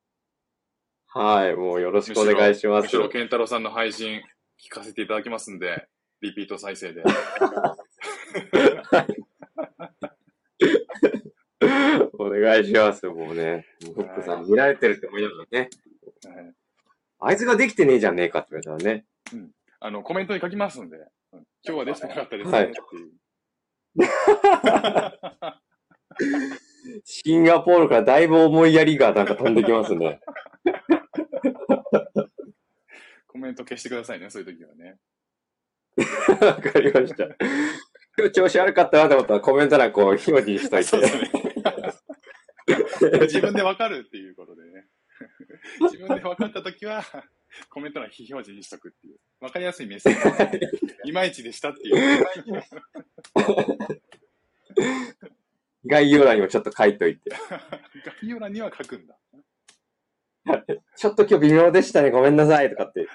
[1.07, 1.55] はい。
[1.57, 2.97] もうよろしくお願いしますむし。
[2.97, 4.23] ろ、健太郎さんの配信
[4.61, 5.89] 聞かせていただきますんで、
[6.21, 7.03] リピート再生で。
[12.19, 13.07] お願いします。
[13.07, 13.67] もうね。
[13.85, 15.71] もうフックさん見られてるって思いながらね。
[16.25, 16.55] はい
[17.23, 19.05] あいつができてねえじゃねえかって言われたらね。
[19.79, 21.01] あの、コメントに書きますんで、う
[21.37, 23.11] ん今日はできてなかったですはいねっていう。
[27.05, 30.21] シンガポールからだいぶ思いやりがなんか飛んできますね。
[33.27, 34.99] コメント消してくださいね、そういう時はね。
[36.41, 37.25] わかりました。
[38.19, 41.23] 今日調子悪かったなと思ったらコメント欄こう表示しといそうてです。
[43.11, 43.19] ね。
[43.23, 44.87] 自分でわかるっていうことでね。
[45.81, 47.03] 自分で分かったときは、
[47.69, 49.19] コメント欄非表示にしとくっていう。
[49.41, 50.61] わかりやすいメッセージ。
[51.09, 52.27] いまいちでしたっていう。
[55.87, 57.31] 概要欄にもちょっと書いといて。
[58.21, 59.17] 概要欄には書くんだ。
[60.97, 62.11] ちょっと今日微妙でしたね。
[62.11, 62.71] ごめんなさい。
[62.71, 63.07] とかって。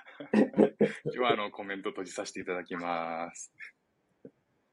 [1.05, 3.51] 今日はあのコメント閉じさせていただきます。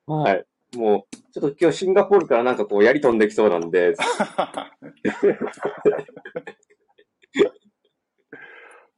[0.06, 0.44] はい。
[0.76, 3.94] もう、ちょっと今日シンガポールからなんかこうやり飛んできそうなんで、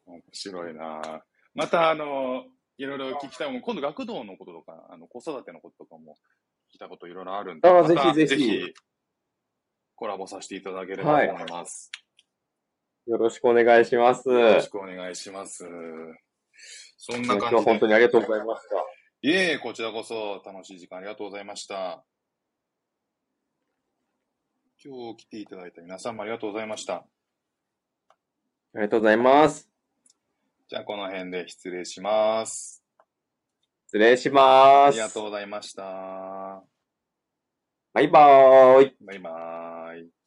[0.07, 1.25] 面白いな
[1.55, 2.45] また、あの、
[2.79, 6.44] いろいろ聞きたいもん、今度学童のこととか、あの、子育てのこととかも聞
[6.75, 8.75] きたこといろいろあるんで、あまたぜひぜひ
[9.95, 11.91] コラボさせていただければと思います。
[13.07, 14.29] よろしくお願いします。
[14.29, 15.65] よろしくお願いします。
[16.97, 17.57] そんな今日感じで。
[17.57, 18.77] は本当にありがとうございました。
[19.23, 22.05] いえいえ、こちらこそ楽しい時間ありがとうございました。
[24.85, 26.95] 今日来ていただいた皆さんもありがとうございました。
[26.95, 27.07] あ
[28.75, 29.71] りがとうございます。
[30.69, 32.84] じゃあ、この辺で失礼します。
[33.87, 34.89] 失礼します。
[34.89, 35.83] ありがとうございました。
[37.93, 38.97] バイバーイ。
[39.01, 40.24] バイバーイ。